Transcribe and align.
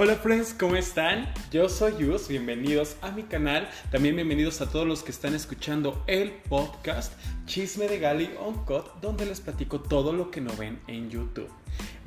Hola 0.00 0.14
friends, 0.14 0.54
¿cómo 0.56 0.76
están? 0.76 1.28
Yo 1.50 1.68
soy 1.68 1.92
Yus, 1.98 2.28
bienvenidos 2.28 2.96
a 3.02 3.10
mi 3.10 3.24
canal, 3.24 3.68
también 3.90 4.14
bienvenidos 4.14 4.60
a 4.60 4.70
todos 4.70 4.86
los 4.86 5.02
que 5.02 5.10
están 5.10 5.34
escuchando 5.34 6.04
el 6.06 6.30
podcast 6.48 7.14
Chisme 7.46 7.88
de 7.88 7.98
Gali 7.98 8.30
on 8.40 8.64
Cut, 8.64 9.00
donde 9.00 9.26
les 9.26 9.40
platico 9.40 9.80
todo 9.80 10.12
lo 10.12 10.30
que 10.30 10.40
no 10.40 10.56
ven 10.56 10.78
en 10.86 11.10
YouTube. 11.10 11.48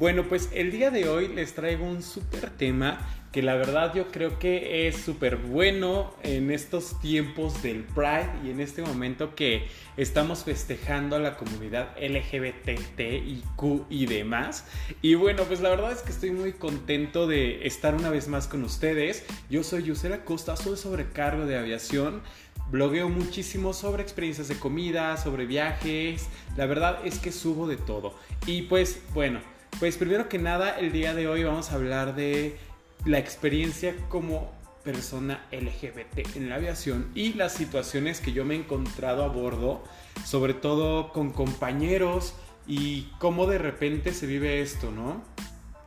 Bueno, 0.02 0.28
pues 0.28 0.50
el 0.56 0.72
día 0.72 0.90
de 0.90 1.08
hoy 1.08 1.28
les 1.28 1.54
traigo 1.54 1.86
un 1.86 2.02
súper 2.02 2.50
tema 2.50 3.08
que 3.32 3.44
la 3.44 3.54
verdad 3.54 3.94
yo 3.94 4.08
creo 4.08 4.40
que 4.40 4.88
es 4.88 4.98
súper 4.98 5.36
bueno 5.36 6.16
en 6.24 6.50
estos 6.50 7.00
tiempos 7.00 7.62
del 7.62 7.84
Pride 7.84 8.32
y 8.44 8.50
en 8.50 8.62
este 8.62 8.82
momento 8.82 9.36
que 9.36 9.68
estamos 9.98 10.44
festejando 10.44 11.18
a 11.18 11.20
la 11.20 11.38
comunidad 11.38 11.96
LGBTIQ 12.02 13.86
y 13.92 14.08
demás. 14.08 14.66
Y 15.04 15.14
bueno, 15.14 15.44
pues 15.44 15.62
la 15.62 15.70
verdad 15.70 15.92
es 15.92 16.02
que 16.02 16.10
estoy 16.10 16.32
muy 16.32 16.54
contento 16.54 17.28
de 17.28 17.68
estar 17.68 17.94
una 17.94 18.10
vez 18.10 18.28
más 18.28 18.48
con 18.48 18.64
ustedes. 18.64 19.24
Yo 19.52 19.62
soy 19.62 19.84
Yusera 19.84 20.26
Costa, 20.26 20.56
soy 20.56 20.78
sobrecargo 20.78 21.46
de 21.46 21.60
aviación. 21.60 22.24
Blogueo 22.72 23.08
muchísimo 23.08 23.72
sobre 23.72 24.02
experiencias 24.02 24.48
de 24.48 24.56
comida, 24.56 25.16
sobre 25.18 25.46
viajes. 25.46 26.28
La 26.58 26.66
verdad 26.66 27.06
es 27.06 27.20
que 27.20 27.32
subo 27.32 27.68
de 27.68 27.78
todo. 27.78 28.16
Y 28.48 28.64
pues 28.64 29.00
bueno, 29.14 29.42
pues 29.80 29.98
primero 29.98 30.30
que 30.30 30.38
nada 30.38 30.78
el 30.78 30.92
día 30.92 31.14
de 31.14 31.28
hoy 31.28 31.44
vamos 31.44 31.72
a 31.72 31.76
hablar 31.76 32.16
de 32.16 32.58
la 33.06 33.18
experiencia 33.18 33.96
como 34.10 34.52
persona 34.84 35.46
LGBT 35.52 36.36
en 36.36 36.50
la 36.50 36.56
aviación 36.56 37.12
y 37.16 37.34
las 37.34 37.54
situaciones 37.54 38.20
que 38.20 38.34
yo 38.34 38.46
me 38.46 38.56
he 38.56 38.58
encontrado 38.58 39.24
a 39.24 39.28
bordo, 39.28 39.84
sobre 40.26 40.54
todo 40.54 41.12
con 41.12 41.32
compañeros 41.32 42.34
y 42.68 43.12
cómo 43.20 43.48
de 43.48 43.58
repente 43.58 44.14
se 44.14 44.28
vive 44.28 44.62
esto, 44.62 44.92
¿no? 44.92 45.24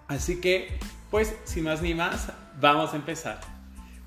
Así 0.09 0.41
que, 0.41 0.79
pues, 1.11 1.35
sin 1.45 1.65
más 1.65 1.83
ni 1.83 1.95
más, 1.95 2.33
vamos 2.61 2.93
a 2.93 2.97
empezar. 2.97 3.41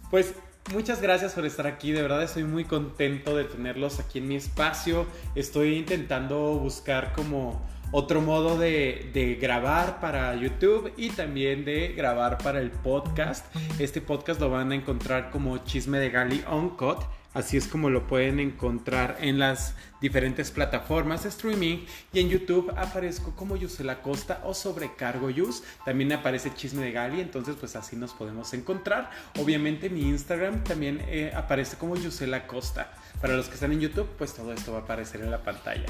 Pues 0.10 0.34
muchas 0.74 1.02
gracias 1.02 1.34
por 1.34 1.46
estar 1.46 1.68
aquí, 1.68 1.92
de 1.92 2.02
verdad 2.02 2.24
estoy 2.24 2.44
muy 2.44 2.66
contento 2.66 3.36
de 3.36 3.46
tenerlos 3.46 4.00
aquí 4.00 4.20
en 4.20 4.28
mi 4.28 4.36
espacio. 4.36 5.06
Estoy 5.36 5.76
intentando 5.76 6.58
buscar 6.60 7.14
como 7.14 7.62
otro 7.92 8.22
modo 8.22 8.58
de, 8.58 9.38
grabar 9.42 10.00
para 10.00 10.36
YouTube 10.36 10.92
y 10.98 11.10
también 11.10 11.66
de 11.66 11.90
grabar 11.90 12.38
para 12.38 12.60
el 12.60 12.72
podcast. 12.72 13.46
Este 13.80 14.02
podcast 14.02 14.40
lo 14.40 14.50
van 14.50 14.72
a 14.72 14.76
encontrar 14.76 15.30
como 15.30 15.58
Chisme 15.60 16.00
de 16.00 16.10
Gali 16.10 16.44
Uncut. 16.52 17.00
Así 17.38 17.56
es 17.56 17.68
como 17.68 17.92
lo 17.92 18.08
pueden 18.08 18.40
encontrar 18.40 19.20
en 19.22 19.38
las 19.38 19.76
diferentes 20.02 20.50
plataformas 20.50 21.22
de 21.22 21.30
streaming. 21.30 21.86
Y 22.12 22.20
en 22.20 22.30
YouTube 22.30 22.74
aparezco 22.76 23.36
como 23.36 23.56
Yusela 23.56 24.02
Costa 24.02 24.42
o 24.44 24.56
Sobrecargo 24.56 25.30
Yus. 25.30 25.62
También 25.86 26.12
aparece 26.14 26.52
Chisme 26.56 26.84
de 26.84 26.92
Gali, 26.94 27.22
entonces 27.22 27.56
pues 27.60 27.76
así 27.76 27.96
nos 27.96 28.14
podemos 28.14 28.52
encontrar. 28.56 29.12
Obviamente 29.38 29.88
mi 29.88 30.02
Instagram 30.10 30.64
también 30.64 31.00
eh, 31.10 31.32
aparece 31.36 31.78
como 31.78 31.96
Yusela 31.96 32.48
Costa. 32.48 32.92
Para 33.22 33.36
los 33.36 33.50
que 33.50 33.54
están 33.54 33.72
en 33.72 33.82
YouTube, 33.82 34.10
pues 34.18 34.34
todo 34.34 34.52
esto 34.52 34.72
va 34.72 34.80
a 34.80 34.82
aparecer 34.82 35.22
en 35.22 35.30
la 35.30 35.44
pantalla. 35.44 35.86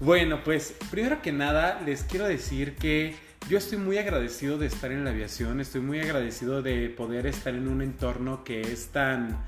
Bueno, 0.00 0.44
pues 0.44 0.74
primero 0.90 1.22
que 1.22 1.32
nada 1.32 1.80
les 1.80 2.02
quiero 2.02 2.26
decir 2.26 2.76
que 2.76 3.16
yo 3.48 3.56
estoy 3.56 3.78
muy 3.78 3.96
agradecido 3.96 4.58
de 4.58 4.66
estar 4.66 4.92
en 4.92 5.04
la 5.04 5.12
aviación, 5.12 5.62
estoy 5.62 5.80
muy 5.80 5.98
agradecido 5.98 6.60
de 6.60 6.90
poder 6.90 7.26
estar 7.26 7.54
en 7.54 7.68
un 7.68 7.80
entorno 7.80 8.44
que 8.44 8.60
es 8.60 8.88
tan, 8.88 9.42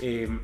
em, 0.00 0.40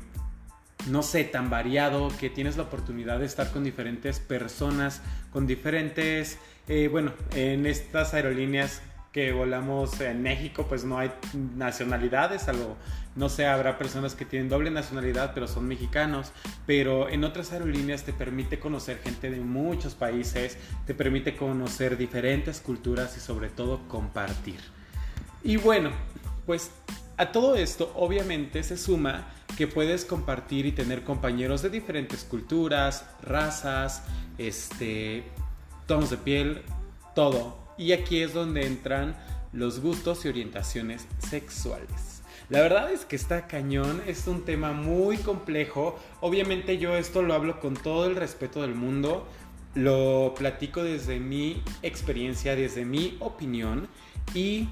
no 0.87 1.03
sé, 1.03 1.23
tan 1.23 1.49
variado, 1.49 2.09
que 2.19 2.29
tienes 2.29 2.57
la 2.57 2.63
oportunidad 2.63 3.19
de 3.19 3.25
estar 3.25 3.51
con 3.51 3.63
diferentes 3.63 4.19
personas, 4.19 5.01
con 5.31 5.47
diferentes, 5.47 6.37
eh, 6.67 6.87
bueno, 6.89 7.13
en 7.35 7.65
estas 7.65 8.13
aerolíneas 8.13 8.81
que 9.15 9.31
volamos 9.31 10.01
en 10.01 10.21
México, 10.21 10.65
pues 10.67 10.83
no 10.83 10.97
hay 10.99 11.09
nacionalidades, 11.55 12.49
algo, 12.49 12.75
no 13.15 13.29
sé, 13.29 13.45
habrá 13.45 13.77
personas 13.77 14.13
que 14.13 14.25
tienen 14.25 14.49
doble 14.49 14.69
nacionalidad, 14.71 15.31
pero 15.33 15.47
son 15.47 15.69
mexicanos, 15.69 16.33
pero 16.65 17.07
en 17.07 17.23
otras 17.23 17.53
aerolíneas 17.53 18.03
te 18.03 18.11
permite 18.11 18.59
conocer 18.59 18.99
gente 18.99 19.31
de 19.31 19.39
muchos 19.39 19.95
países, 19.95 20.57
te 20.85 20.93
permite 20.93 21.37
conocer 21.37 21.95
diferentes 21.97 22.59
culturas 22.59 23.15
y 23.15 23.21
sobre 23.21 23.47
todo 23.47 23.87
compartir. 23.87 24.59
Y 25.43 25.55
bueno, 25.55 25.91
pues 26.45 26.71
a 27.15 27.31
todo 27.31 27.55
esto 27.55 27.93
obviamente 27.95 28.63
se 28.63 28.75
suma 28.75 29.27
que 29.57 29.67
puedes 29.67 30.05
compartir 30.05 30.65
y 30.65 30.71
tener 30.71 31.03
compañeros 31.03 31.61
de 31.61 31.69
diferentes 31.69 32.23
culturas, 32.23 33.05
razas, 33.21 34.03
este, 34.37 35.23
tonos 35.87 36.09
de 36.09 36.17
piel, 36.17 36.61
todo 37.13 37.65
y 37.77 37.91
aquí 37.91 38.21
es 38.21 38.33
donde 38.33 38.65
entran 38.65 39.15
los 39.51 39.79
gustos 39.79 40.25
y 40.25 40.29
orientaciones 40.29 41.07
sexuales. 41.19 42.21
La 42.49 42.61
verdad 42.61 42.91
es 42.91 43.05
que 43.05 43.15
está 43.15 43.47
cañón, 43.47 44.01
es 44.05 44.27
un 44.27 44.45
tema 44.45 44.71
muy 44.71 45.17
complejo. 45.17 45.99
Obviamente 46.21 46.77
yo 46.77 46.95
esto 46.95 47.23
lo 47.23 47.33
hablo 47.33 47.59
con 47.59 47.73
todo 47.73 48.05
el 48.05 48.15
respeto 48.15 48.61
del 48.61 48.75
mundo, 48.75 49.27
lo 49.73 50.33
platico 50.37 50.83
desde 50.83 51.19
mi 51.19 51.63
experiencia, 51.81 52.55
desde 52.55 52.85
mi 52.85 53.17
opinión 53.19 53.87
y 54.33 54.69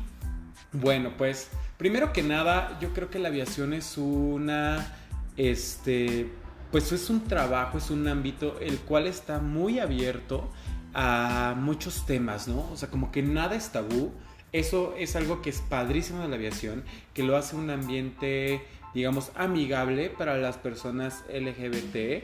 bueno, 0.71 1.13
pues 1.17 1.49
primero 1.77 2.13
que 2.13 2.23
nada, 2.23 2.77
yo 2.79 2.93
creo 2.93 3.09
que 3.09 3.19
la 3.19 3.29
aviación 3.29 3.73
es 3.73 3.97
una 3.97 4.95
este 5.35 6.29
pues 6.73 6.91
es 6.91 7.11
un 7.11 7.23
trabajo, 7.25 7.77
es 7.77 7.91
un 7.91 8.07
ámbito 8.07 8.59
el 8.59 8.79
cual 8.79 9.05
está 9.05 9.37
muy 9.37 9.77
abierto 9.77 10.49
a 10.95 11.53
muchos 11.55 12.07
temas, 12.07 12.47
¿no? 12.47 12.67
O 12.71 12.75
sea, 12.75 12.89
como 12.89 13.11
que 13.11 13.21
nada 13.21 13.55
es 13.55 13.71
tabú. 13.71 14.11
Eso 14.51 14.95
es 14.97 15.15
algo 15.15 15.43
que 15.43 15.51
es 15.51 15.61
padrísimo 15.61 16.23
de 16.23 16.29
la 16.29 16.35
aviación, 16.35 16.83
que 17.13 17.21
lo 17.21 17.37
hace 17.37 17.55
un 17.55 17.69
ambiente, 17.69 18.63
digamos, 18.95 19.31
amigable 19.35 20.09
para 20.09 20.37
las 20.37 20.57
personas 20.57 21.23
LGBT. 21.31 22.23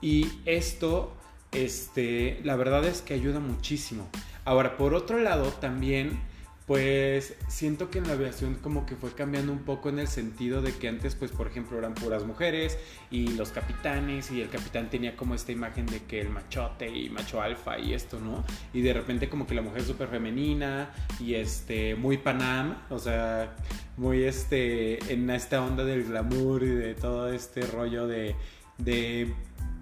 Y 0.00 0.26
esto, 0.46 1.14
este, 1.52 2.40
la 2.44 2.56
verdad 2.56 2.86
es 2.86 3.02
que 3.02 3.12
ayuda 3.12 3.40
muchísimo. 3.40 4.08
Ahora, 4.46 4.78
por 4.78 4.94
otro 4.94 5.18
lado, 5.18 5.48
también 5.48 6.18
pues 6.66 7.34
siento 7.48 7.90
que 7.90 7.98
en 7.98 8.06
la 8.06 8.14
aviación 8.14 8.54
como 8.54 8.86
que 8.86 8.94
fue 8.94 9.12
cambiando 9.12 9.52
un 9.52 9.60
poco 9.60 9.88
en 9.88 9.98
el 9.98 10.06
sentido 10.06 10.62
de 10.62 10.72
que 10.72 10.88
antes 10.88 11.16
pues 11.16 11.32
por 11.32 11.48
ejemplo 11.48 11.76
eran 11.78 11.94
puras 11.94 12.24
mujeres 12.24 12.78
y 13.10 13.28
los 13.28 13.50
capitanes 13.50 14.30
y 14.30 14.40
el 14.40 14.48
capitán 14.48 14.88
tenía 14.88 15.16
como 15.16 15.34
esta 15.34 15.50
imagen 15.50 15.86
de 15.86 16.04
que 16.04 16.20
el 16.20 16.30
machote 16.30 16.88
y 16.88 17.10
macho 17.10 17.42
alfa 17.42 17.78
y 17.78 17.94
esto, 17.94 18.20
¿no? 18.20 18.44
Y 18.72 18.82
de 18.82 18.92
repente 18.92 19.28
como 19.28 19.46
que 19.46 19.54
la 19.54 19.62
mujer 19.62 19.82
súper 19.82 20.08
femenina 20.08 20.92
y 21.18 21.34
este 21.34 21.96
muy 21.96 22.18
panam, 22.18 22.76
o 22.90 22.98
sea, 22.98 23.56
muy 23.96 24.22
este 24.22 25.12
en 25.12 25.28
esta 25.30 25.64
onda 25.64 25.84
del 25.84 26.04
glamour 26.04 26.62
y 26.62 26.68
de 26.68 26.94
todo 26.94 27.32
este 27.32 27.62
rollo 27.62 28.06
de, 28.06 28.36
de 28.78 29.34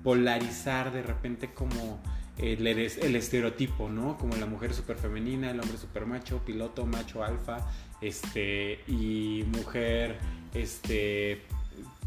polarizar 0.02 0.92
de 0.92 1.02
repente 1.02 1.52
como 1.52 2.00
el, 2.42 2.66
el 2.66 3.16
estereotipo, 3.16 3.88
¿no? 3.88 4.16
Como 4.18 4.36
la 4.36 4.46
mujer 4.46 4.74
súper 4.74 4.96
femenina, 4.96 5.50
el 5.50 5.60
hombre 5.60 5.78
súper 5.78 6.06
macho, 6.06 6.44
piloto, 6.44 6.86
macho 6.86 7.22
alfa, 7.22 7.58
este, 8.00 8.80
y 8.88 9.44
mujer, 9.46 10.18
este, 10.54 11.42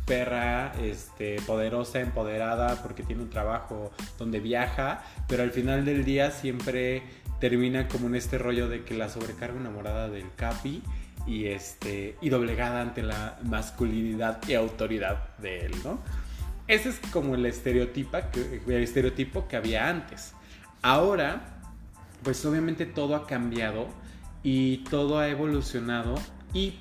perra, 0.05 0.73
este, 0.81 1.38
poderosa, 1.45 1.99
empoderada, 1.99 2.81
porque 2.81 3.03
tiene 3.03 3.23
un 3.23 3.29
trabajo 3.29 3.91
donde 4.17 4.39
viaja, 4.39 5.03
pero 5.27 5.44
al 5.44 5.51
final 5.51 5.85
del 5.85 6.03
día 6.03 6.31
siempre 6.31 7.03
termina 7.39 7.88
como 7.88 8.07
en 8.07 8.15
este 8.15 8.38
rollo 8.38 8.67
de 8.69 8.83
que 8.83 8.95
la 8.95 9.09
sobrecarga 9.09 9.59
enamorada 9.59 10.09
del 10.09 10.25
capi 10.35 10.81
y 11.25 11.47
este 11.47 12.15
y 12.21 12.29
doblegada 12.29 12.81
ante 12.81 13.01
la 13.01 13.38
masculinidad 13.44 14.41
y 14.47 14.53
autoridad 14.53 15.35
de 15.38 15.65
él, 15.65 15.73
¿no? 15.83 16.00
Ese 16.68 16.90
es 16.90 17.00
como 17.12 17.35
el 17.35 17.46
estereotipo, 17.46 18.18
que 19.47 19.56
había 19.56 19.90
antes. 19.90 20.34
Ahora, 20.81 21.60
pues 22.24 22.45
obviamente 22.45 22.86
todo 22.86 23.15
ha 23.15 23.27
cambiado 23.27 23.88
y 24.44 24.77
todo 24.89 25.19
ha 25.19 25.27
evolucionado 25.27 26.15
y 26.54 26.75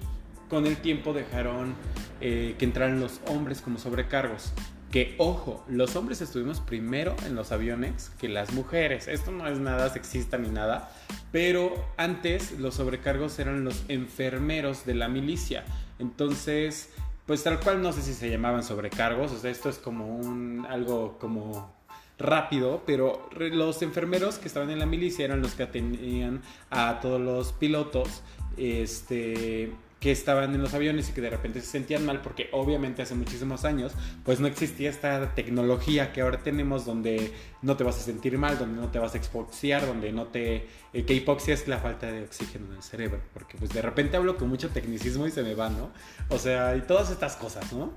con 0.49 0.67
el 0.67 0.77
tiempo 0.77 1.13
dejaron 1.13 1.75
eh, 2.21 2.55
que 2.59 2.65
entraran 2.65 3.01
los 3.01 3.21
hombres 3.27 3.61
como 3.61 3.79
sobrecargos. 3.79 4.53
Que 4.93 5.15
ojo, 5.19 5.65
los 5.69 5.97
hombres 5.97 6.21
estuvimos 6.21 6.61
primero 6.61 7.17
en 7.27 7.35
los 7.35 7.51
aviones 7.51 8.13
que 8.21 8.29
las 8.29 8.53
mujeres. 8.53 9.09
Esto 9.09 9.33
no 9.33 9.49
es 9.49 9.59
nada 9.59 9.89
sexista 9.89 10.37
ni 10.37 10.51
nada, 10.51 10.93
pero 11.33 11.73
antes 11.97 12.53
los 12.59 12.75
sobrecargos 12.75 13.39
eran 13.39 13.65
los 13.65 13.85
enfermeros 13.89 14.85
de 14.85 14.95
la 14.95 15.09
milicia. 15.09 15.65
Entonces, 15.99 16.91
pues 17.33 17.45
tal 17.45 17.61
cual 17.61 17.81
no 17.81 17.95
sé 17.95 18.03
si 18.03 18.13
se 18.13 18.29
llamaban 18.29 18.63
sobrecargos, 18.63 19.33
o 19.33 19.39
sea, 19.39 19.51
esto 19.51 19.71
es 19.71 19.79
como 19.79 20.19
un 20.19 20.67
algo 20.69 21.17
como 21.19 21.73
rápido, 22.19 22.83
pero 22.85 23.27
los 23.35 23.81
enfermeros 23.81 24.37
que 24.37 24.49
estaban 24.49 24.69
en 24.69 24.79
la 24.79 24.85
milicia 24.85 25.25
eran 25.25 25.41
los 25.41 25.55
que 25.55 25.63
atendían 25.63 26.43
a 26.69 27.01
todos 27.01 27.19
los 27.19 27.55
pilotos, 27.55 28.23
este, 28.59 29.73
que 30.03 30.11
estaban 30.11 30.53
en 30.53 30.61
los 30.61 30.75
aviones 30.75 31.09
y 31.09 31.13
que 31.13 31.21
de 31.21 31.31
repente 31.31 31.61
se 31.61 31.69
sentían 31.69 32.05
mal 32.05 32.23
porque 32.23 32.49
obviamente 32.51 33.03
hace 33.03 33.15
muchísimos 33.15 33.65
años 33.65 33.93
pues 34.25 34.41
no 34.41 34.49
existía 34.49 34.91
esta 34.91 35.33
tecnología 35.37 36.13
que 36.13 36.23
ahora 36.23 36.43
tenemos 36.43 36.85
donde 36.85 37.33
no 37.63 37.77
te 37.77 37.85
vas 37.85 37.99
a 37.99 38.01
sentir 38.01 38.37
mal, 38.37 38.59
donde 38.59 38.81
no 38.81 38.89
te 38.89 38.99
vas 38.99 39.15
a 39.15 39.19
expoxiar, 39.19 39.87
donde 39.87 40.11
no 40.11 40.27
te... 40.27 40.67
Eh, 40.93 41.05
que 41.07 41.15
hipoxia 41.15 41.55
es 41.55 41.69
la 41.69 41.79
falta 41.79 42.11
de 42.11 42.25
oxígeno 42.25 42.67
en 42.67 42.79
el 42.79 42.83
cerebro, 42.83 43.21
porque 43.33 43.57
pues 43.57 43.73
de 43.73 43.81
repente 43.81 44.17
hablo 44.17 44.37
con 44.37 44.49
mucho 44.49 44.71
tecnicismo 44.71 45.25
y 45.29 45.31
se 45.31 45.45
me 45.45 45.55
va, 45.55 45.71
¿no? 45.71 45.93
O 46.31 46.39
sea, 46.39 46.75
y 46.75 46.81
todas 46.81 47.13
estas 47.13 47.37
cosas, 47.37 47.73
¿no? 47.73 47.93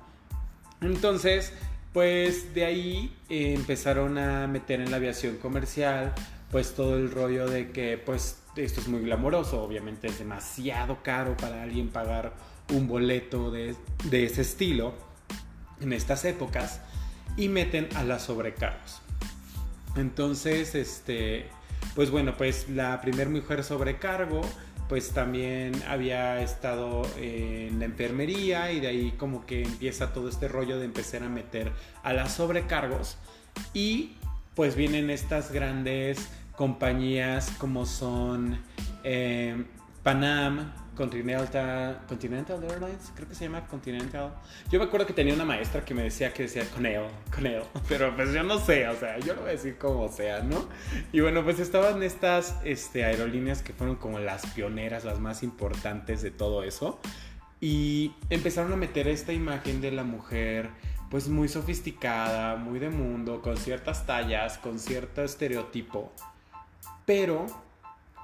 Entonces, 0.81 1.53
pues 1.91 2.53
de 2.53 2.65
ahí 2.65 3.17
eh, 3.29 3.55
empezaron 3.55 4.19
a 4.19 4.45
meter 4.45 4.79
en 4.79 4.91
la 4.91 4.97
aviación 4.97 5.37
comercial 5.37 6.13
pues 6.51 6.75
todo 6.75 6.97
el 6.97 7.09
rollo 7.09 7.47
de 7.47 7.71
que 7.71 7.97
pues 7.97 8.37
esto 8.55 8.81
es 8.81 8.87
muy 8.87 9.01
glamoroso, 9.01 9.61
obviamente 9.61 10.07
es 10.07 10.19
demasiado 10.19 10.99
caro 11.03 11.35
para 11.37 11.63
alguien 11.63 11.89
pagar 11.89 12.33
un 12.73 12.87
boleto 12.87 13.51
de, 13.51 13.75
ese 14.11 14.41
estilo 14.41 14.93
en 15.81 15.93
estas 15.93 16.25
épocas 16.25 16.81
y 17.37 17.49
meten 17.49 17.89
a 17.95 18.03
las 18.03 18.23
sobrecargos. 18.23 19.01
Entonces, 19.95 20.75
este, 20.75 21.47
pues 21.95 22.11
bueno, 22.11 22.35
pues 22.37 22.69
la 22.69 23.01
primer 23.01 23.29
mujer 23.29 23.63
sobrecargo, 23.63 24.41
pues 24.87 25.11
también 25.11 25.73
había 25.87 26.41
estado 26.41 27.07
en 27.17 27.79
la 27.79 27.85
enfermería 27.85 28.71
y 28.71 28.79
de 28.79 28.87
ahí 28.87 29.15
como 29.17 29.45
que 29.45 29.63
empieza 29.63 30.13
todo 30.13 30.29
este 30.29 30.47
rollo 30.47 30.79
de 30.79 30.85
empezar 30.85 31.23
a 31.23 31.29
meter 31.29 31.71
a 32.03 32.13
las 32.13 32.33
sobrecargos 32.33 33.17
y 33.73 34.15
pues 34.53 34.75
vienen 34.75 35.09
estas 35.09 35.51
grandes 35.51 36.29
compañías 36.55 37.51
como 37.57 37.85
son 37.85 38.57
eh, 39.03 39.65
Panam, 40.03 40.71
Continental, 40.95 42.01
Continental 42.07 42.63
Airlines, 42.63 43.11
creo 43.15 43.27
que 43.27 43.35
se 43.35 43.45
llama 43.45 43.67
Continental. 43.67 44.33
Yo 44.71 44.79
me 44.79 44.85
acuerdo 44.85 45.05
que 45.05 45.13
tenía 45.13 45.33
una 45.33 45.43
maestra 45.43 45.83
que 45.83 45.93
me 45.93 46.03
decía 46.03 46.31
que 46.33 46.43
decía 46.43 46.63
con 46.73 46.85
él, 46.85 47.01
con 47.33 47.45
él, 47.45 47.61
pero 47.89 48.15
pues 48.15 48.33
yo 48.33 48.43
no 48.43 48.59
sé, 48.59 48.87
o 48.87 48.95
sea, 48.95 49.19
yo 49.19 49.33
lo 49.33 49.41
voy 49.41 49.49
a 49.49 49.53
decir 49.53 49.77
como 49.77 50.07
sea, 50.09 50.41
¿no? 50.41 50.67
Y 51.11 51.19
bueno, 51.19 51.43
pues 51.43 51.59
estaban 51.59 52.01
estas 52.01 52.55
este, 52.63 53.03
aerolíneas 53.03 53.61
que 53.61 53.73
fueron 53.73 53.97
como 53.97 54.19
las 54.19 54.45
pioneras, 54.47 55.03
las 55.03 55.19
más 55.19 55.43
importantes 55.43 56.21
de 56.21 56.31
todo 56.31 56.63
eso. 56.63 56.99
Y 57.59 58.13
empezaron 58.29 58.71
a 58.73 58.75
meter 58.75 59.07
esta 59.07 59.33
imagen 59.33 59.81
de 59.81 59.91
la 59.91 60.03
mujer 60.03 60.69
pues 61.09 61.27
muy 61.29 61.47
sofisticada, 61.47 62.55
muy 62.57 62.79
de 62.79 62.89
mundo, 62.89 63.41
con 63.41 63.57
ciertas 63.57 64.05
tallas, 64.05 64.57
con 64.57 64.79
cierto 64.79 65.23
estereotipo 65.23 66.11
pero 67.05 67.45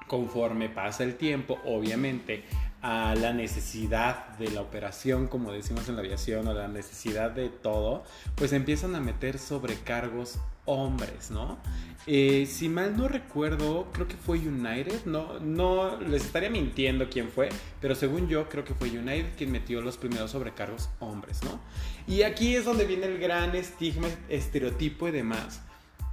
conforme 0.06 0.68
pasa 0.68 1.04
el 1.04 1.16
tiempo, 1.16 1.58
obviamente, 1.64 2.44
a 2.82 3.14
la 3.14 3.32
necesidad 3.32 4.36
de 4.38 4.50
la 4.50 4.60
operación, 4.60 5.28
como 5.28 5.52
decimos 5.52 5.88
en 5.88 5.94
la 5.94 6.02
aviación, 6.02 6.46
o 6.48 6.52
la 6.52 6.66
necesidad 6.68 7.30
de 7.30 7.48
todo, 7.48 8.02
pues 8.34 8.52
empiezan 8.52 8.94
a 8.96 9.00
meter 9.00 9.38
sobrecargos 9.38 10.38
hombres, 10.64 11.30
¿no? 11.30 11.58
Eh, 12.06 12.46
si 12.46 12.68
mal 12.68 12.96
no 12.96 13.06
recuerdo, 13.06 13.88
creo 13.92 14.08
que 14.08 14.16
fue 14.16 14.38
United, 14.38 15.06
no, 15.06 15.38
no 15.38 16.00
les 16.00 16.24
estaría 16.24 16.50
mintiendo 16.50 17.08
quién 17.08 17.28
fue, 17.28 17.48
pero 17.80 17.94
según 17.94 18.28
yo 18.28 18.48
creo 18.48 18.64
que 18.64 18.74
fue 18.74 18.90
United 18.90 19.36
quien 19.36 19.52
metió 19.52 19.80
los 19.80 19.96
primeros 19.96 20.32
sobrecargos 20.32 20.90
hombres, 20.98 21.42
¿no? 21.44 21.60
Y 22.06 22.22
aquí 22.22 22.56
es 22.56 22.64
donde 22.64 22.84
viene 22.84 23.06
el 23.06 23.18
gran 23.18 23.54
estigma, 23.54 24.08
estereotipo 24.28 25.06
y 25.06 25.12
demás 25.12 25.62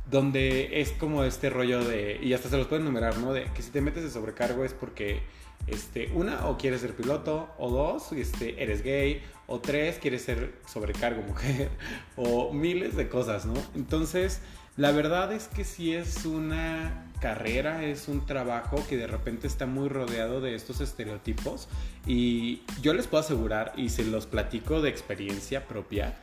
donde 0.10 0.82
es 0.82 0.92
como 0.92 1.24
este 1.24 1.50
rollo 1.50 1.84
de, 1.84 2.20
y 2.22 2.34
hasta 2.34 2.50
se 2.50 2.58
los 2.58 2.68
pueden 2.68 2.86
numerar, 2.86 3.18
¿no? 3.18 3.34
De 3.34 3.46
que 3.54 3.62
si 3.62 3.70
te 3.70 3.82
metes 3.82 4.04
de 4.04 4.10
sobrecargo 4.10 4.66
es 4.66 4.74
porque, 4.74 5.22
este, 5.68 6.12
una, 6.14 6.48
o 6.48 6.58
quieres 6.58 6.82
ser 6.82 6.96
piloto, 6.96 7.50
o 7.58 7.70
dos, 7.70 8.12
este, 8.14 8.62
eres 8.62 8.82
gay, 8.84 9.22
o 9.46 9.60
tres, 9.60 10.00
quieres 10.00 10.24
ser 10.24 10.54
sobrecargo 10.68 11.22
mujer, 11.28 11.70
o 12.16 12.52
miles 12.54 12.96
de 12.96 13.08
cosas, 13.08 13.46
¿no? 13.46 13.54
Entonces, 13.76 14.42
la 14.78 14.92
verdad 14.92 15.32
es 15.32 15.48
que 15.48 15.64
si 15.64 15.94
es 15.94 16.26
una 16.26 17.06
carrera, 17.20 17.84
es 17.84 18.08
un 18.08 18.26
trabajo 18.26 18.82
que 18.88 18.96
de 18.96 19.08
repente 19.08 19.46
está 19.46 19.66
muy 19.66 19.90
rodeado 19.90 20.42
de 20.42 20.56
estos 20.56 20.82
estereotipos, 20.82 21.68
y 22.08 22.64
yo 22.82 22.94
les 22.94 23.06
puedo 23.06 23.24
asegurar, 23.24 23.74
y 23.76 23.90
se 23.90 24.06
los 24.06 24.26
platico 24.26 24.82
de 24.82 24.90
experiencia 24.90 25.68
propia, 25.68 26.18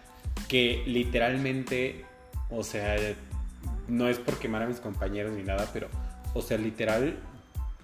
que 0.48 0.82
literalmente, 0.86 2.04
o 2.50 2.64
sea, 2.64 2.96
no 3.88 4.08
es 4.08 4.18
por 4.18 4.38
quemar 4.38 4.62
a 4.62 4.66
mis 4.66 4.80
compañeros 4.80 5.32
ni 5.32 5.42
nada, 5.42 5.68
pero, 5.72 5.88
o 6.34 6.42
sea, 6.42 6.58
literal, 6.58 7.18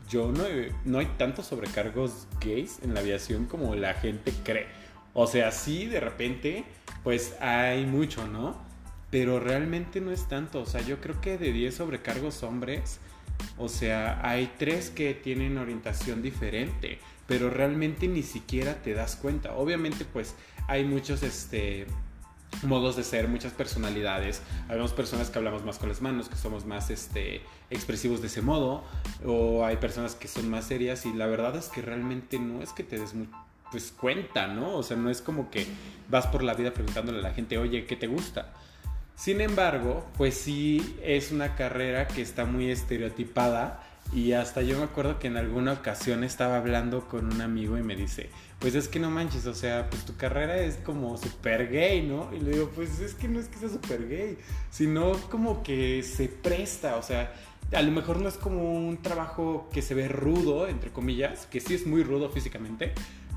yo 0.09 0.31
no, 0.33 0.45
no 0.85 0.99
hay 0.99 1.07
tantos 1.19 1.47
sobrecargos 1.47 2.27
gays 2.41 2.81
en 2.83 2.95
la 2.95 3.01
aviación 3.01 3.47
como 3.47 3.75
la 3.75 3.95
gente 3.95 4.33
cree. 4.45 4.67
O 5.15 5.27
sea, 5.27 5.53
sí, 5.53 5.87
de 5.87 6.01
repente, 6.01 6.65
pues 7.03 7.35
hay 7.41 7.87
mucho, 7.87 8.27
¿no? 8.27 8.57
Pero 9.11 9.41
realmente 9.41 10.01
no 10.01 10.11
es 10.11 10.27
tanto. 10.29 10.63
O 10.63 10.67
sea, 10.67 10.81
yo 10.81 11.01
creo 11.01 11.21
que 11.21 11.39
de 11.39 11.53
10 11.53 11.75
sobrecargos 11.75 12.43
hombres, 12.43 12.99
o 13.59 13.69
sea, 13.69 14.21
hay 14.27 14.53
3 14.59 14.91
que 14.91 15.15
tienen 15.15 15.59
orientación 15.59 16.23
diferente, 16.23 16.99
pero 17.27 17.51
realmente 17.51 18.09
ni 18.09 18.23
siquiera 18.23 18.83
te 18.83 18.95
das 18.95 19.17
cuenta. 19.17 19.55
Obviamente, 19.55 20.05
pues 20.05 20.35
hay 20.67 20.85
muchos, 20.85 21.23
este 21.23 21.87
modos 22.65 22.97
de 22.97 23.05
ser, 23.05 23.29
muchas 23.29 23.53
personalidades. 23.53 24.43
Habemos 24.69 24.93
personas 24.93 25.31
que 25.31 25.39
hablamos 25.39 25.65
más 25.65 25.79
con 25.79 25.89
las 25.89 26.01
manos, 26.01 26.29
que 26.29 26.37
somos 26.37 26.65
más 26.65 26.91
este, 26.91 27.43
expresivos 27.71 28.21
de 28.21 28.29
ese 28.29 28.43
modo, 28.43 28.85
o 29.25 29.65
hay 29.65 29.77
personas 29.77 30.15
que 30.15 30.29
son 30.29 30.51
más 30.51 30.67
serias 30.67 31.07
y 31.07 31.13
la 31.13 31.27
verdad 31.27 31.57
es 31.57 31.69
que 31.69 31.83
realmente 31.83 32.39
no 32.39 32.63
es 32.63 32.73
que 32.73 32.85
te 32.85 32.99
des 32.99 33.15
pues 33.71 33.91
cuenta, 33.91 34.49
¿no? 34.49 34.77
O 34.77 34.83
sea, 34.83 34.97
no 34.97 35.09
es 35.09 35.23
como 35.23 35.51
que 35.51 35.67
vas 36.11 36.27
por 36.27 36.43
la 36.43 36.55
vida 36.55 36.75
preguntándole 36.75 37.21
a 37.21 37.23
la 37.23 37.33
gente, 37.33 37.57
oye, 37.57 37.87
¿qué 37.87 37.97
te 37.97 38.07
gusta? 38.07 38.53
Sin 39.17 39.41
embargo, 39.41 40.07
pues 40.17 40.35
sí 40.35 40.97
es 41.03 41.33
una 41.33 41.55
carrera 41.55 42.07
que 42.07 42.23
está 42.23 42.45
muy 42.45 42.71
estereotipada 42.71 43.83
y 44.15 44.33
hasta 44.33 44.63
yo 44.63 44.79
me 44.79 44.85
acuerdo 44.85 45.19
que 45.19 45.29
en 45.29 45.37
alguna 45.37 45.73
ocasión 45.73 46.23
estaba 46.23 46.57
hablando 46.57 47.09
con 47.09 47.33
un 47.33 47.41
amigo 47.41 47.79
y 47.79 47.83
me 47.83 47.97
dice, 47.97 48.29
pues 48.59 48.75
es 48.75 48.89
que 48.89 48.99
no 48.99 49.11
manches, 49.11 49.47
o 49.47 49.55
sea, 49.55 49.89
pues 49.89 50.05
tu 50.05 50.17
carrera 50.17 50.59
es 50.59 50.77
como 50.77 51.17
súper 51.17 51.71
gay, 51.71 52.03
¿no? 52.03 52.31
Y 52.35 52.41
le 52.41 52.53
digo, 52.53 52.71
pues 52.75 53.01
es 53.01 53.15
que 53.15 53.27
no 53.29 53.41
es 53.41 53.49
que 53.49 53.59
sea 53.59 53.71
súper 53.71 54.09
gay, 54.09 54.39
sino 54.71 55.13
como 55.31 55.63
que 55.63 56.03
se 56.03 56.29
presta, 56.29 56.97
o 56.97 57.03
sea, 57.03 57.33
a 57.73 57.83
lo 57.83 57.91
mejor 57.91 58.21
no 58.21 58.29
es 58.29 58.37
como 58.37 58.73
un 58.75 59.01
trabajo 59.01 59.69
que 59.73 59.81
se 59.81 59.95
ve 59.95 60.09
rudo, 60.09 60.69
entre 60.69 60.91
comillas, 60.91 61.47
que 61.47 61.61
sí 61.61 61.75
es 61.75 61.87
muy 61.87 62.03
rudo 62.03 62.29
físicamente, 62.29 62.93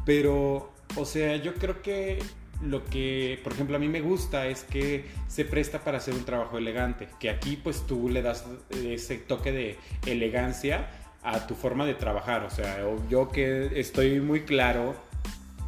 pero, 0.05 0.73
o 0.95 1.05
sea, 1.05 1.37
yo 1.37 1.55
creo 1.55 1.81
que 1.81 2.19
lo 2.61 2.85
que, 2.85 3.39
por 3.43 3.53
ejemplo, 3.53 3.75
a 3.75 3.79
mí 3.79 3.87
me 3.87 4.01
gusta 4.01 4.47
es 4.47 4.63
que 4.63 5.05
se 5.27 5.45
presta 5.45 5.83
para 5.83 5.97
hacer 5.97 6.13
un 6.13 6.25
trabajo 6.25 6.57
elegante, 6.57 7.07
que 7.19 7.29
aquí 7.29 7.57
pues 7.57 7.85
tú 7.85 8.09
le 8.09 8.21
das 8.21 8.45
ese 8.69 9.17
toque 9.17 9.51
de 9.51 9.77
elegancia 10.05 10.89
a 11.23 11.47
tu 11.47 11.55
forma 11.55 11.85
de 11.85 11.95
trabajar, 11.95 12.43
o 12.43 12.49
sea, 12.49 12.77
yo 13.09 13.29
que 13.29 13.79
estoy 13.79 14.19
muy 14.19 14.41
claro 14.41 14.95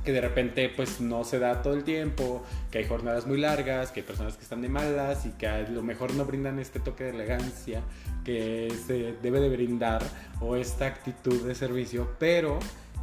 que 0.08 0.13
de 0.13 0.22
repente 0.22 0.70
pues 0.70 1.01
no 1.01 1.25
se 1.25 1.38
da 1.38 1.62
todo 1.62 1.74
el 1.74 1.84
tiempo, 1.84 2.41
que 2.72 2.77
hay 2.77 2.86
jornadas 2.86 3.27
muy 3.27 3.38
largas, 3.38 3.91
que 3.91 4.00
hay 4.00 4.06
personas 4.06 4.38
que 4.38 4.44
están 4.44 4.62
de 4.62 4.70
malas 4.70 5.25
y 5.25 5.32
que 5.32 5.48
a 5.48 5.67
lo 5.67 5.84
mejor 5.84 6.13
no 6.13 6.24
brindan 6.24 6.60
este 6.60 6.79
toque 6.79 7.03
de 7.03 7.10
elegancia 7.10 7.82
que 8.24 8.74
se 8.88 9.15
debe 9.22 9.41
de 9.41 9.50
brindar 9.50 10.01
o 10.39 10.56
esta 10.56 10.86
actitud 10.86 11.46
de 11.46 11.53
servicio, 11.56 12.10
pero 12.20 12.58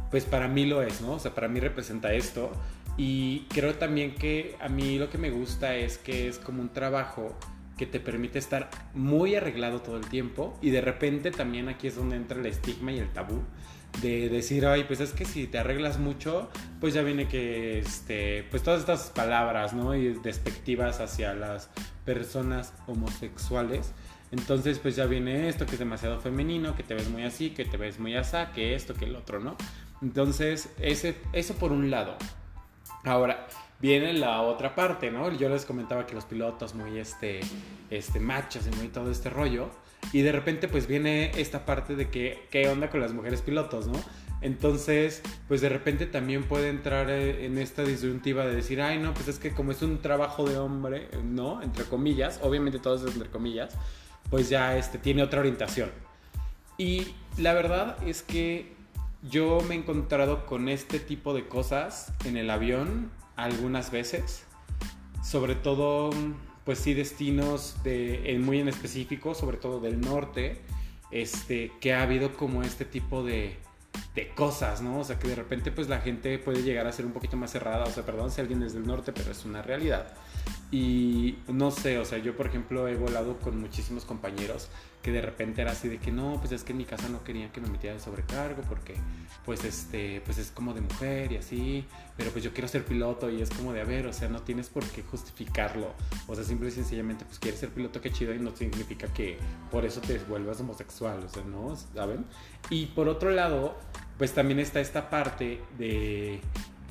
pues 0.09 0.25
para 0.25 0.47
mí 0.47 0.65
lo 0.65 0.81
es, 0.81 1.01
¿no? 1.01 1.13
O 1.13 1.19
sea, 1.19 1.35
para 1.35 1.47
mí 1.47 1.59
representa 1.59 2.11
esto 2.11 2.51
y 2.97 3.41
creo 3.49 3.75
también 3.75 4.15
que 4.15 4.55
a 4.61 4.69
mí 4.69 4.97
lo 4.97 5.09
que 5.09 5.17
me 5.17 5.29
gusta 5.29 5.75
es 5.75 5.97
que 5.97 6.27
es 6.27 6.39
como 6.39 6.61
un 6.61 6.69
trabajo 6.69 7.37
que 7.77 7.85
te 7.85 7.99
permite 7.99 8.39
estar 8.39 8.69
muy 8.93 9.35
arreglado 9.35 9.81
todo 9.81 9.97
el 9.97 10.07
tiempo 10.07 10.57
y 10.61 10.69
de 10.69 10.81
repente 10.81 11.31
también 11.31 11.67
aquí 11.67 11.87
es 11.87 11.95
donde 11.95 12.15
entra 12.15 12.39
el 12.39 12.45
estigma 12.45 12.91
y 12.93 12.99
el 12.99 13.11
tabú 13.11 13.43
de 14.01 14.29
decir, 14.29 14.65
ay, 14.65 14.83
pues 14.85 14.99
es 14.99 15.13
que 15.13 15.25
si 15.25 15.47
te 15.47 15.57
arreglas 15.57 15.99
mucho, 15.99 16.49
pues 16.79 16.93
ya 16.93 17.01
viene 17.01 17.27
que, 17.27 17.79
este, 17.79 18.45
pues 18.49 18.63
todas 18.63 18.81
estas 18.81 19.09
palabras, 19.09 19.73
¿no? 19.73 19.95
Y 19.95 20.13
despectivas 20.15 20.99
hacia 20.99 21.33
las 21.33 21.69
personas 22.03 22.73
homosexuales. 22.87 23.93
Entonces, 24.31 24.79
pues 24.79 24.95
ya 24.95 25.05
viene 25.05 25.47
esto 25.47 25.65
que 25.65 25.73
es 25.73 25.79
demasiado 25.79 26.19
femenino, 26.19 26.75
que 26.75 26.83
te 26.83 26.93
ves 26.93 27.09
muy 27.09 27.23
así, 27.23 27.51
que 27.51 27.63
te 27.63 27.77
ves 27.77 27.99
muy 27.99 28.15
asá, 28.15 28.51
que 28.51 28.75
esto, 28.75 28.93
que 28.93 29.05
el 29.05 29.15
otro, 29.15 29.39
¿no? 29.39 29.55
Entonces, 30.01 30.69
ese, 30.79 31.15
eso 31.31 31.53
por 31.55 31.71
un 31.71 31.89
lado. 31.89 32.17
Ahora, 33.05 33.47
viene 33.79 34.13
la 34.13 34.41
otra 34.41 34.73
parte, 34.73 35.11
¿no? 35.11 35.31
Yo 35.31 35.47
les 35.47 35.65
comentaba 35.65 36.07
que 36.07 36.15
los 36.15 36.25
pilotos 36.25 36.73
muy 36.73 36.97
este, 36.97 37.39
este 37.89 38.19
machos 38.19 38.67
y 38.67 38.75
muy 38.75 38.87
todo 38.87 39.11
este 39.11 39.29
rollo. 39.29 39.69
Y 40.11 40.21
de 40.21 40.31
repente 40.31 40.67
pues 40.67 40.87
viene 40.87 41.31
esta 41.39 41.65
parte 41.65 41.95
de 41.95 42.09
que, 42.09 42.47
¿qué 42.51 42.67
onda 42.67 42.89
con 42.89 42.99
las 42.99 43.13
mujeres 43.13 43.41
pilotos, 43.41 43.87
no? 43.87 43.99
Entonces, 44.41 45.23
pues 45.47 45.61
de 45.61 45.69
repente 45.69 46.05
también 46.05 46.43
puede 46.43 46.69
entrar 46.69 47.09
eh, 47.09 47.45
en 47.45 47.57
esta 47.57 47.83
disyuntiva 47.83 48.45
de 48.45 48.55
decir, 48.55 48.81
ay, 48.81 48.99
no, 48.99 49.13
pues 49.13 49.27
es 49.27 49.39
que 49.39 49.51
como 49.51 49.71
es 49.71 49.81
un 49.81 50.01
trabajo 50.01 50.47
de 50.47 50.57
hombre, 50.57 51.09
¿no? 51.23 51.61
Entre 51.61 51.85
comillas, 51.85 52.39
obviamente 52.43 52.79
todo 52.79 52.95
es 52.95 53.13
entre 53.13 53.29
comillas, 53.29 53.75
pues 54.29 54.49
ya 54.49 54.77
este, 54.77 54.97
tiene 54.97 55.23
otra 55.23 55.39
orientación. 55.39 55.89
Y 56.77 57.07
la 57.37 57.53
verdad 57.53 57.97
es 58.05 58.21
que 58.21 58.74
yo 59.29 59.59
me 59.67 59.75
he 59.75 59.77
encontrado 59.77 60.45
con 60.45 60.69
este 60.69 60.99
tipo 60.99 61.33
de 61.33 61.47
cosas 61.47 62.13
en 62.25 62.37
el 62.37 62.49
avión 62.49 63.11
algunas 63.35 63.91
veces, 63.91 64.43
sobre 65.23 65.55
todo, 65.55 66.11
pues 66.63 66.79
sí, 66.79 66.93
destinos 66.93 67.77
de, 67.83 68.39
muy 68.41 68.59
en 68.59 68.67
específico, 68.67 69.33
sobre 69.33 69.57
todo 69.57 69.79
del 69.79 69.99
norte, 69.99 70.61
este, 71.11 71.71
que 71.81 71.93
ha 71.93 72.03
habido 72.03 72.33
como 72.33 72.63
este 72.63 72.85
tipo 72.85 73.23
de, 73.23 73.57
de 74.13 74.29
cosas, 74.29 74.81
¿no? 74.81 74.99
O 74.99 75.03
sea, 75.03 75.19
que 75.19 75.27
de 75.27 75.35
repente 75.35 75.71
pues 75.71 75.89
la 75.89 75.99
gente 75.99 76.37
puede 76.39 76.63
llegar 76.63 76.87
a 76.87 76.91
ser 76.91 77.05
un 77.05 77.11
poquito 77.11 77.37
más 77.37 77.51
cerrada, 77.51 77.85
o 77.85 77.91
sea, 77.91 78.05
perdón 78.05 78.31
si 78.31 78.41
alguien 78.41 78.61
es 78.63 78.73
del 78.73 78.85
norte, 78.85 79.11
pero 79.13 79.31
es 79.31 79.45
una 79.45 79.61
realidad. 79.61 80.13
Y 80.71 81.37
no 81.47 81.71
sé, 81.71 81.99
o 81.99 82.05
sea, 82.05 82.17
yo 82.17 82.35
por 82.35 82.47
ejemplo 82.47 82.87
he 82.87 82.95
volado 82.95 83.37
con 83.39 83.59
muchísimos 83.59 84.03
compañeros 84.03 84.69
que 85.01 85.11
de 85.11 85.21
repente 85.21 85.61
era 85.61 85.71
así 85.71 85.87
de 85.87 85.99
que 85.99 86.11
no, 86.11 86.37
pues 86.39 86.51
es 86.51 86.63
que 86.63 86.71
en 86.71 86.79
mi 86.79 86.85
casa 86.85 87.07
no 87.09 87.23
querían 87.23 87.51
que 87.51 87.61
me 87.61 87.69
metiera 87.69 87.95
de 87.95 88.01
sobrecargo 88.01 88.63
porque 88.63 88.95
pues 89.45 89.63
este, 89.63 90.19
pues 90.25 90.39
es 90.39 90.49
como 90.49 90.73
de 90.73 90.81
mujer 90.81 91.31
y 91.31 91.37
así, 91.37 91.85
pero 92.17 92.31
pues 92.31 92.43
yo 92.43 92.51
quiero 92.51 92.67
ser 92.67 92.83
piloto 92.83 93.29
y 93.29 93.39
es 93.39 93.51
como 93.51 93.71
de 93.71 93.81
a 93.81 93.83
ver, 93.83 94.07
o 94.07 94.13
sea, 94.13 94.29
no 94.29 94.41
tienes 94.41 94.69
por 94.69 94.83
qué 94.83 95.03
justificarlo, 95.03 95.93
o 96.27 96.33
sea, 96.33 96.43
simple 96.43 96.69
y 96.69 96.71
sencillamente 96.71 97.23
pues 97.23 97.37
quieres 97.37 97.59
ser 97.59 97.69
piloto, 97.69 98.01
qué 98.01 98.11
chido 98.11 98.33
y 98.33 98.39
no 98.39 98.55
significa 98.55 99.07
que 99.13 99.37
por 99.69 99.85
eso 99.85 100.01
te 100.01 100.17
vuelvas 100.17 100.59
homosexual, 100.61 101.23
o 101.23 101.29
sea, 101.29 101.43
¿no? 101.43 101.75
¿Saben? 101.75 102.25
Y 102.71 102.87
por 102.87 103.07
otro 103.07 103.29
lado, 103.29 103.77
pues 104.17 104.33
también 104.33 104.59
está 104.59 104.79
esta 104.79 105.11
parte 105.11 105.61
de 105.77 106.41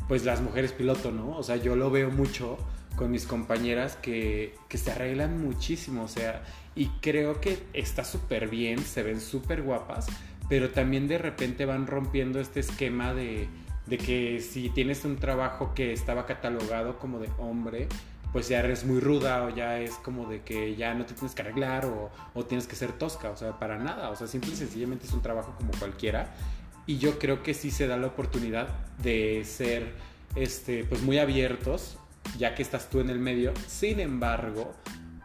pues 0.06 0.24
las 0.24 0.40
mujeres 0.40 0.72
piloto, 0.72 1.10
¿no? 1.10 1.36
O 1.36 1.42
sea, 1.42 1.56
yo 1.56 1.74
lo 1.74 1.90
veo 1.90 2.10
mucho 2.10 2.58
con 2.96 3.10
mis 3.10 3.26
compañeras 3.26 3.96
que, 3.96 4.54
que 4.68 4.78
se 4.78 4.92
arreglan 4.92 5.40
muchísimo, 5.40 6.04
o 6.04 6.08
sea, 6.08 6.42
y 6.74 6.88
creo 7.00 7.40
que 7.40 7.58
está 7.72 8.04
súper 8.04 8.48
bien, 8.48 8.78
se 8.80 9.02
ven 9.02 9.20
súper 9.20 9.62
guapas, 9.62 10.06
pero 10.48 10.70
también 10.70 11.08
de 11.08 11.18
repente 11.18 11.64
van 11.64 11.86
rompiendo 11.86 12.40
este 12.40 12.60
esquema 12.60 13.14
de, 13.14 13.48
de, 13.86 13.98
que 13.98 14.40
si 14.40 14.68
tienes 14.70 15.04
un 15.04 15.16
trabajo 15.16 15.72
que 15.74 15.92
estaba 15.92 16.26
catalogado 16.26 16.98
como 16.98 17.18
de 17.18 17.28
hombre, 17.38 17.88
pues 18.32 18.48
ya 18.48 18.58
eres 18.58 18.84
muy 18.84 19.00
ruda 19.00 19.44
o 19.44 19.50
ya 19.50 19.80
es 19.80 19.92
como 19.94 20.28
de 20.28 20.42
que 20.42 20.74
ya 20.74 20.92
no 20.94 21.06
te 21.06 21.14
tienes 21.14 21.34
que 21.34 21.42
arreglar 21.42 21.86
o, 21.86 22.10
o 22.34 22.44
tienes 22.44 22.66
que 22.66 22.74
ser 22.74 22.92
tosca, 22.92 23.30
o 23.30 23.36
sea, 23.36 23.58
para 23.58 23.78
nada, 23.78 24.10
o 24.10 24.16
sea, 24.16 24.26
simple 24.26 24.52
y 24.52 24.56
sencillamente 24.56 25.06
es 25.06 25.12
un 25.12 25.22
trabajo 25.22 25.54
como 25.56 25.70
cualquiera. 25.78 26.34
Y 26.86 26.98
yo 26.98 27.18
creo 27.18 27.42
que 27.42 27.54
sí 27.54 27.70
se 27.70 27.86
da 27.86 27.96
la 27.96 28.08
oportunidad 28.08 28.68
de 29.02 29.44
ser 29.44 29.94
este, 30.36 30.84
pues 30.84 31.02
muy 31.02 31.18
abiertos 31.18 31.96
ya 32.38 32.54
que 32.54 32.62
estás 32.62 32.90
tú 32.90 33.00
en 33.00 33.10
el 33.10 33.18
medio. 33.18 33.52
Sin 33.66 34.00
embargo, 34.00 34.74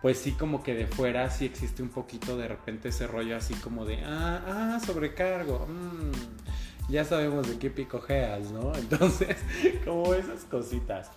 pues 0.01 0.17
sí 0.19 0.31
como 0.31 0.63
que 0.63 0.73
de 0.73 0.87
fuera 0.87 1.29
sí 1.29 1.45
existe 1.45 1.81
un 1.81 1.89
poquito 1.89 2.37
de 2.37 2.47
repente 2.47 2.89
ese 2.89 3.07
rollo 3.07 3.35
así 3.35 3.53
como 3.55 3.85
de, 3.85 4.03
ah, 4.05 4.41
ah, 4.47 4.79
sobrecargo. 4.85 5.67
Mm, 5.67 6.91
ya 6.91 7.03
sabemos 7.03 7.47
de 7.47 7.57
qué 7.57 7.69
picojeas, 7.69 8.51
¿no? 8.51 8.73
Entonces, 8.77 9.37
como 9.85 10.13
esas 10.13 10.43
cositas. 10.45 11.11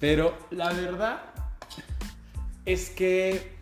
Pero 0.00 0.36
la 0.50 0.72
verdad 0.72 1.22
es 2.66 2.90
que 2.90 3.54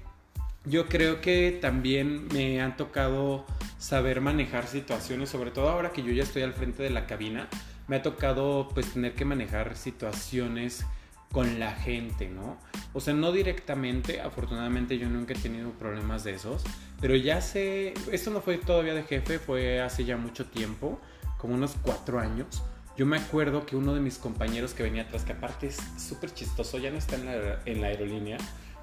yo 0.65 0.89
creo 0.89 1.21
que 1.21 1.59
también 1.61 2.29
me 2.29 2.61
han 2.61 2.77
tocado 2.77 3.45
saber 3.79 4.21
manejar 4.21 4.67
situaciones, 4.67 5.29
sobre 5.29 5.51
todo 5.51 5.69
ahora 5.69 5.91
que 5.91 6.03
yo 6.03 6.13
ya 6.13 6.23
estoy 6.23 6.43
al 6.43 6.53
frente 6.53 6.83
de 6.83 6.91
la 6.91 7.07
cabina, 7.07 7.49
me 7.89 7.97
ha 7.97 8.03
tocado 8.03 8.69
pues 8.73 8.93
tener 8.93 9.15
que 9.15 9.25
manejar 9.25 9.77
situaciones 9.77 10.87
con 11.33 11.59
la 11.59 11.73
gente, 11.73 12.29
¿no? 12.29 12.59
O 12.93 13.01
sea, 13.01 13.15
no 13.15 13.33
directamente, 13.33 14.21
afortunadamente 14.21 14.99
yo 14.99 15.09
nunca 15.09 15.33
he 15.33 15.39
tenido 15.39 15.71
problemas 15.71 16.25
de 16.25 16.35
esos, 16.35 16.63
pero 17.01 17.17
ya 17.17 17.41
sé, 17.41 17.95
esto 18.13 18.31
no 18.31 18.43
fue 18.43 18.59
todavía 18.59 18.95
de 18.95 19.03
jefe, 19.03 19.39
fue 19.39 19.81
hace 19.81 20.05
ya 20.05 20.17
mucho 20.17 20.47
tiempo, 20.47 21.01
como 21.39 21.55
unos 21.55 21.75
cuatro 21.83 22.21
años. 22.21 22.63
Yo 22.97 23.07
me 23.07 23.17
acuerdo 23.17 23.65
que 23.65 23.75
uno 23.75 23.95
de 23.95 24.01
mis 24.01 24.19
compañeros 24.19 24.75
que 24.75 24.83
venía 24.83 25.03
atrás, 25.03 25.25
que 25.25 25.33
aparte 25.33 25.69
es 25.69 25.79
súper 25.97 26.33
chistoso, 26.35 26.79
ya 26.79 26.91
no 26.91 26.99
está 26.99 27.17
en 27.17 27.25
la, 27.25 27.63
en 27.65 27.81
la 27.81 27.87
aerolínea, 27.87 28.37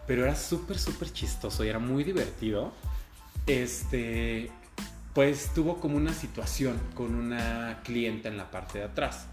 pero 0.07 0.23
era 0.23 0.35
súper, 0.35 0.79
súper 0.79 1.13
chistoso 1.13 1.63
y 1.63 1.69
era 1.69 1.77
muy 1.77 2.03
divertido. 2.03 2.73
Este, 3.45 4.49
pues 5.13 5.53
tuvo 5.53 5.79
como 5.79 5.97
una 5.97 6.13
situación 6.13 6.79
con 6.95 7.13
una 7.13 7.81
clienta 7.83 8.27
en 8.27 8.37
la 8.37 8.49
parte 8.49 8.79
de 8.79 8.85
atrás. 8.85 9.27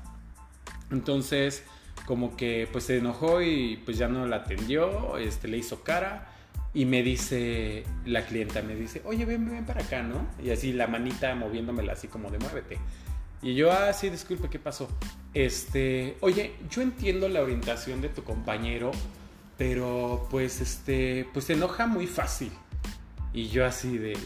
Entonces, 0.90 1.64
como 2.06 2.36
que 2.36 2.68
pues 2.72 2.84
se 2.84 2.98
enojó 2.98 3.42
y 3.42 3.82
pues 3.84 3.98
ya 3.98 4.08
no 4.08 4.26
la 4.26 4.36
atendió, 4.36 5.18
este, 5.18 5.48
le 5.48 5.58
hizo 5.58 5.82
cara 5.82 6.32
y 6.72 6.84
me 6.84 7.02
dice 7.02 7.84
la 8.04 8.24
clienta, 8.24 8.62
me 8.62 8.74
dice, 8.74 9.02
oye, 9.04 9.24
ven, 9.24 9.50
ven 9.50 9.66
para 9.66 9.82
acá, 9.82 10.02
¿no? 10.02 10.26
Y 10.42 10.50
así 10.50 10.72
la 10.72 10.86
manita 10.86 11.34
moviéndomela 11.34 11.94
así 11.94 12.08
como 12.08 12.30
de 12.30 12.38
muévete. 12.38 12.78
Y 13.42 13.54
yo, 13.54 13.72
ah, 13.72 13.92
sí, 13.92 14.08
disculpe, 14.08 14.48
¿qué 14.48 14.58
pasó? 14.58 14.88
Este, 15.34 16.16
oye, 16.20 16.54
yo 16.70 16.82
entiendo 16.82 17.28
la 17.28 17.42
orientación 17.42 18.00
de 18.00 18.08
tu 18.08 18.24
compañero, 18.24 18.90
pero 19.58 20.26
pues 20.30 20.60
este, 20.60 21.26
pues 21.32 21.46
se 21.46 21.54
enoja 21.54 21.86
muy 21.86 22.06
fácil. 22.06 22.52
Y 23.32 23.48
yo 23.48 23.66
así 23.66 23.98
de, 23.98 24.16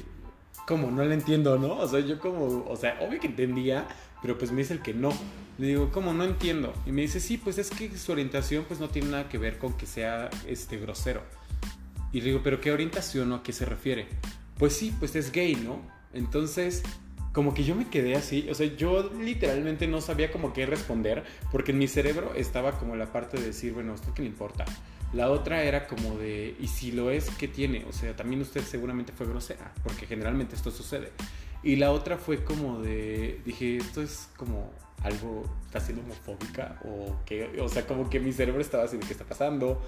¿cómo? 0.67 0.91
No 0.91 1.05
le 1.05 1.15
entiendo, 1.15 1.59
¿no? 1.59 1.77
O 1.79 1.89
sea, 1.89 2.01
yo 2.01 2.19
como, 2.19 2.65
o 2.69 2.77
sea, 2.77 2.99
obvio 3.01 3.21
que 3.21 3.27
entendía, 3.27 3.87
pero 4.23 4.39
pues 4.39 4.53
me 4.53 4.59
dice 4.59 4.75
el 4.75 4.83
que 4.83 4.95
no. 4.95 5.13
Le 5.59 5.69
digo, 5.69 5.91
¿cómo? 5.93 6.15
No 6.15 6.25
entiendo. 6.25 6.73
Y 6.87 6.93
me 6.93 7.03
dice, 7.03 7.21
sí, 7.21 7.37
pues 7.37 7.59
es 7.59 7.71
que 7.71 7.97
su 7.97 8.13
orientación 8.13 8.65
pues 8.67 8.81
no 8.81 8.89
tiene 8.89 9.11
nada 9.11 9.29
que 9.29 9.39
ver 9.39 9.59
con 9.59 9.75
que 9.75 9.87
sea 9.87 10.31
este 10.47 10.79
grosero. 10.79 11.23
Y 12.13 12.21
le 12.21 12.27
digo, 12.27 12.41
¿pero 12.43 12.61
qué 12.61 12.73
orientación 12.73 13.31
o 13.33 13.37
a 13.37 13.43
qué 13.43 13.53
se 13.53 13.65
refiere? 13.65 14.07
Pues 14.59 14.75
sí, 14.75 14.95
pues 14.99 15.15
es 15.17 15.33
gay, 15.33 15.55
¿no? 15.57 15.81
Entonces, 16.13 16.83
como 17.33 17.55
que 17.55 17.65
yo 17.65 17.75
me 17.77 17.89
quedé 17.89 18.17
así, 18.17 18.49
o 18.51 18.55
sea, 18.55 18.67
yo 18.77 19.11
literalmente 19.21 19.87
no 19.87 20.01
sabía 20.01 20.33
como 20.33 20.53
qué 20.53 20.67
responder, 20.67 21.23
porque 21.53 21.71
en 21.71 21.79
mi 21.79 21.87
cerebro 21.87 22.33
estaba 22.35 22.73
como 22.73 22.97
la 22.97 23.13
parte 23.13 23.39
de 23.39 23.47
decir, 23.47 23.73
bueno, 23.73 23.95
¿esto 23.95 24.13
qué 24.15 24.23
le 24.23 24.29
importa? 24.29 24.65
La 25.13 25.31
otra 25.31 25.63
era 25.63 25.87
como 25.87 26.17
de, 26.19 26.57
¿y 26.59 26.67
si 26.67 26.93
lo 26.93 27.11
es, 27.11 27.31
qué 27.31 27.49
tiene? 27.49 27.85
O 27.89 27.93
sea, 27.93 28.15
también 28.17 28.41
usted 28.41 28.63
seguramente 28.63 29.13
fue 29.13 29.27
grosera, 29.27 29.73
porque 29.85 30.07
generalmente 30.07 30.57
esto 30.57 30.71
sucede. 30.71 31.11
Y 31.63 31.77
la 31.77 31.93
otra 31.93 32.17
fue 32.17 32.43
como 32.45 32.81
de, 32.81 33.41
dije, 33.45 33.77
esto 33.77 34.03
es 34.03 34.29
como 34.37 34.71
algo 35.03 35.45
casi 35.73 35.93
homofóbica 35.93 36.79
o 36.85 37.17
que, 37.25 37.59
o 37.61 37.69
sea, 37.69 37.87
como 37.87 38.11
que 38.11 38.21
mi 38.21 38.33
cerebro 38.33 38.61
estaba 38.61 38.85
así 38.85 38.97
de 38.97 39.07
qué 39.07 39.13
está 39.13 39.25
pasando. 39.25 39.83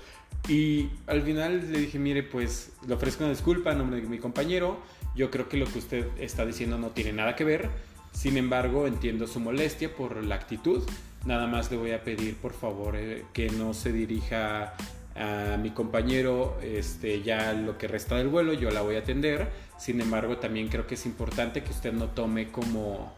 Y 0.49 0.91
al 1.07 1.23
final 1.23 1.71
le 1.73 1.81
dije, 1.81 1.99
mire, 1.99 2.23
pues 2.23 2.73
le 2.87 2.95
ofrezco 2.95 3.25
una 3.25 3.33
disculpa 3.33 3.73
en 3.73 3.79
nombre 3.79 4.00
de 4.00 4.07
mi 4.07 4.19
compañero. 4.19 4.81
Yo 5.14 5.31
creo 5.31 5.49
que 5.49 5.57
lo 5.57 5.67
que 5.67 5.79
usted 5.79 6.07
está 6.19 6.45
diciendo 6.45 6.79
no 6.79 6.91
tiene 6.91 7.12
nada 7.12 7.37
que 7.37 7.45
ver. 7.45 7.71
Sin 8.12 8.37
embargo, 8.37 8.87
entiendo 8.87 9.26
su 9.26 9.41
molestia 9.41 9.95
por 9.95 10.23
la 10.23 10.35
actitud. 10.35 10.83
Nada 11.25 11.47
más 11.47 11.71
le 11.71 11.76
voy 11.76 11.93
a 11.93 12.02
pedir, 12.02 12.37
por 12.37 12.52
favor, 12.52 12.97
eh, 12.97 13.25
que 13.33 13.49
no 13.50 13.75
se 13.75 13.93
dirija 13.93 14.75
a 15.23 15.57
mi 15.57 15.71
compañero 15.71 16.59
este, 16.62 17.23
ya 17.23 17.52
lo 17.52 17.79
que 17.79 17.88
resta 17.88 18.17
del 18.17 18.29
vuelo, 18.29 18.52
yo 18.52 18.71
la 18.71 18.83
voy 18.83 18.97
a 18.97 19.00
atender. 19.00 19.50
Sin 19.79 20.00
embargo, 20.00 20.38
también 20.38 20.69
creo 20.69 20.87
que 20.87 20.95
es 20.95 21.07
importante 21.07 21.62
que 21.62 21.71
usted 21.71 21.93
no 21.93 22.09
tome 22.09 22.50
como 22.50 23.14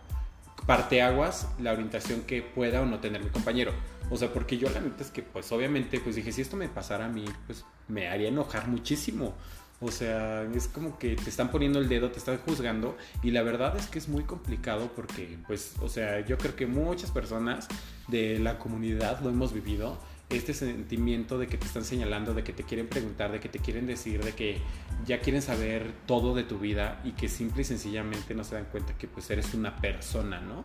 parteaguas 0.67 1.49
la 1.59 1.73
orientación 1.73 2.23
que 2.23 2.43
pueda 2.43 2.81
o 2.81 2.87
no 2.87 3.01
tener 3.01 3.23
mi 3.23 3.31
compañero. 3.31 3.73
O 4.11 4.17
sea, 4.17 4.33
porque 4.33 4.59
yo 4.59 4.69
la 4.71 4.81
neta 4.81 5.03
es 5.03 5.11
que, 5.11 5.23
pues 5.23 5.51
obviamente, 5.53 6.01
pues 6.01 6.17
dije, 6.17 6.33
si 6.33 6.43
esto 6.43 6.57
me 6.57 6.69
pasara 6.69 7.07
a 7.07 7.09
mí, 7.09 7.25
pues 7.47 7.65
me 7.89 8.09
haría 8.09 8.29
enojar 8.29 8.69
muchísimo. 8.69 9.35
O 9.81 9.91
sea, 9.91 10.45
es 10.55 10.69
como 10.69 10.99
que 10.99 11.17
te 11.17 11.29
están 11.29 11.51
poniendo 11.51 11.79
el 11.79 11.89
dedo, 11.89 12.11
te 12.11 12.19
están 12.19 12.39
juzgando 12.39 12.97
y 13.23 13.33
la 13.33 13.43
verdad 13.43 13.77
es 13.77 13.87
que 13.87 13.99
es 13.99 14.09
muy 14.09 14.25
complicado 14.25 14.91
porque, 14.95 15.37
pues, 15.47 15.75
o 15.83 15.89
sea, 15.89 16.21
yo 16.21 16.39
creo 16.39 16.57
que 16.57 16.67
muchas 16.67 17.11
personas 17.11 17.69
de 18.09 18.39
la 18.39 18.59
comunidad 18.59 19.21
lo 19.21 19.31
hemos 19.31 19.53
vivido 19.53 19.99
este 20.31 20.55
sentimiento 20.55 21.39
de 21.39 21.47
que 21.47 21.57
te 21.57 21.67
están 21.67 21.85
señalando, 21.85 22.35
de 22.35 22.43
que 22.43 22.53
te 22.53 22.65
quieren 22.65 22.89
preguntar, 22.89 23.31
de 23.33 23.41
que 23.41 23.49
te 23.49 23.59
quieren 23.59 23.87
decir, 23.87 24.25
de 24.25 24.33
que 24.33 24.59
ya 25.07 25.21
quieren 25.21 25.43
saber 25.43 25.93
todo 26.07 26.35
de 26.35 26.45
tu 26.45 26.59
vida 26.59 27.01
y 27.05 27.13
que 27.13 27.29
simple 27.29 27.63
y 27.63 27.65
sencillamente 27.65 28.35
no 28.35 28.45
se 28.45 28.57
dan 28.57 28.65
cuenta 28.67 28.97
que 28.97 29.07
pues 29.07 29.31
eres 29.31 29.55
una 29.55 29.77
persona, 29.77 30.41
¿no? 30.41 30.65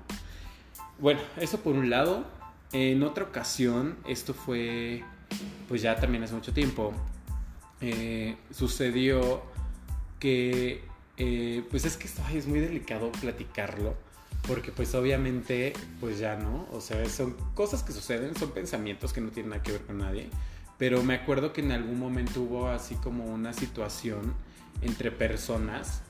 Bueno, 1.00 1.22
eso 1.38 1.60
por 1.60 1.76
un 1.76 1.90
lado. 1.90 2.26
En 2.72 3.02
otra 3.02 3.24
ocasión, 3.24 3.98
esto 4.08 4.34
fue 4.36 5.04
pues 5.68 5.82
ya 5.82 5.96
también 5.96 6.24
hace 6.24 6.34
mucho 6.34 6.54
tiempo, 6.54 6.94
eh, 7.82 8.36
sucedió 8.52 9.42
que 10.20 10.84
eh, 11.18 11.64
pues 11.70 11.86
es 11.86 11.98
que 11.98 12.08
esto 12.08 12.22
es 12.34 12.48
muy 12.48 12.60
delicado 12.60 13.12
platicarlo 13.12 13.96
porque 14.48 14.72
pues 14.72 14.96
obviamente 14.96 15.74
pues 16.00 16.20
ya 16.20 16.36
no, 16.36 16.68
o 16.72 16.82
sea, 16.82 17.08
son 17.10 17.36
cosas 17.54 17.84
que 17.84 17.92
suceden, 17.94 18.36
son 18.36 18.52
pensamientos 18.52 19.14
que 19.14 19.22
no 19.22 19.30
tienen 19.30 19.52
nada 19.52 19.64
que 19.64 19.72
ver 19.74 19.82
con 19.82 20.00
nadie, 20.00 20.30
pero 20.78 21.04
me 21.04 21.16
acuerdo 21.16 21.54
que 21.54 21.62
en 21.62 21.72
algún 21.72 22.00
momento 22.00 22.42
hubo 22.42 22.68
así 22.68 22.96
como 22.96 23.26
una 23.26 23.54
situación 23.54 24.34
entre 24.82 25.12
personas 25.12 26.02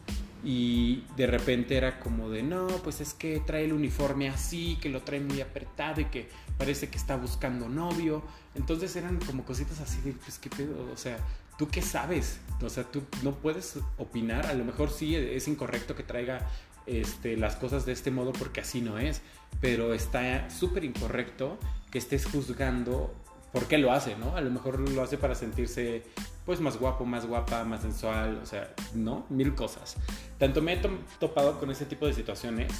y 0.43 1.03
de 1.17 1.27
repente 1.27 1.75
era 1.75 1.99
como 1.99 2.29
de, 2.29 2.43
no, 2.43 2.67
pues 2.83 3.01
es 3.01 3.13
que 3.13 3.41
trae 3.45 3.65
el 3.65 3.73
uniforme 3.73 4.29
así, 4.29 4.77
que 4.81 4.89
lo 4.89 5.01
trae 5.01 5.19
muy 5.19 5.41
apretado 5.41 6.01
y 6.01 6.05
que 6.05 6.29
parece 6.57 6.89
que 6.89 6.97
está 6.97 7.17
buscando 7.17 7.67
novio. 7.67 8.23
Entonces 8.55 8.95
eran 8.95 9.19
como 9.19 9.43
cositas 9.43 9.79
así 9.81 9.99
de, 10.01 10.13
pues 10.13 10.39
qué 10.39 10.49
pedo, 10.49 10.89
o 10.91 10.97
sea, 10.97 11.17
¿tú 11.57 11.67
qué 11.67 11.81
sabes? 11.81 12.39
O 12.61 12.69
sea, 12.69 12.85
tú 12.85 13.03
no 13.23 13.35
puedes 13.35 13.79
opinar, 13.97 14.45
a 14.45 14.53
lo 14.53 14.63
mejor 14.63 14.91
sí 14.91 15.15
es 15.15 15.47
incorrecto 15.47 15.95
que 15.95 16.03
traiga 16.03 16.47
este, 16.85 17.37
las 17.37 17.55
cosas 17.55 17.85
de 17.85 17.91
este 17.91 18.09
modo 18.09 18.31
porque 18.33 18.61
así 18.61 18.81
no 18.81 18.97
es, 18.97 19.21
pero 19.59 19.93
está 19.93 20.49
súper 20.49 20.85
incorrecto 20.85 21.59
que 21.91 21.97
estés 21.97 22.25
juzgando 22.25 23.13
por 23.51 23.65
qué 23.65 23.77
lo 23.77 23.91
hace, 23.91 24.15
¿no? 24.15 24.35
A 24.35 24.41
lo 24.41 24.51
mejor 24.51 24.79
lo 24.79 25.01
hace 25.01 25.17
para 25.17 25.35
sentirse 25.35 26.03
pues 26.45 26.59
más 26.61 26.77
guapo, 26.77 27.05
más 27.05 27.25
guapa, 27.25 27.63
más 27.63 27.81
sensual, 27.81 28.39
o 28.41 28.45
sea, 28.45 28.73
¿no? 28.93 29.25
Mil 29.29 29.55
cosas. 29.55 29.97
Tanto 30.37 30.61
me 30.61 30.73
he 30.73 30.81
topado 31.19 31.59
con 31.59 31.69
ese 31.71 31.85
tipo 31.85 32.07
de 32.07 32.13
situaciones 32.13 32.71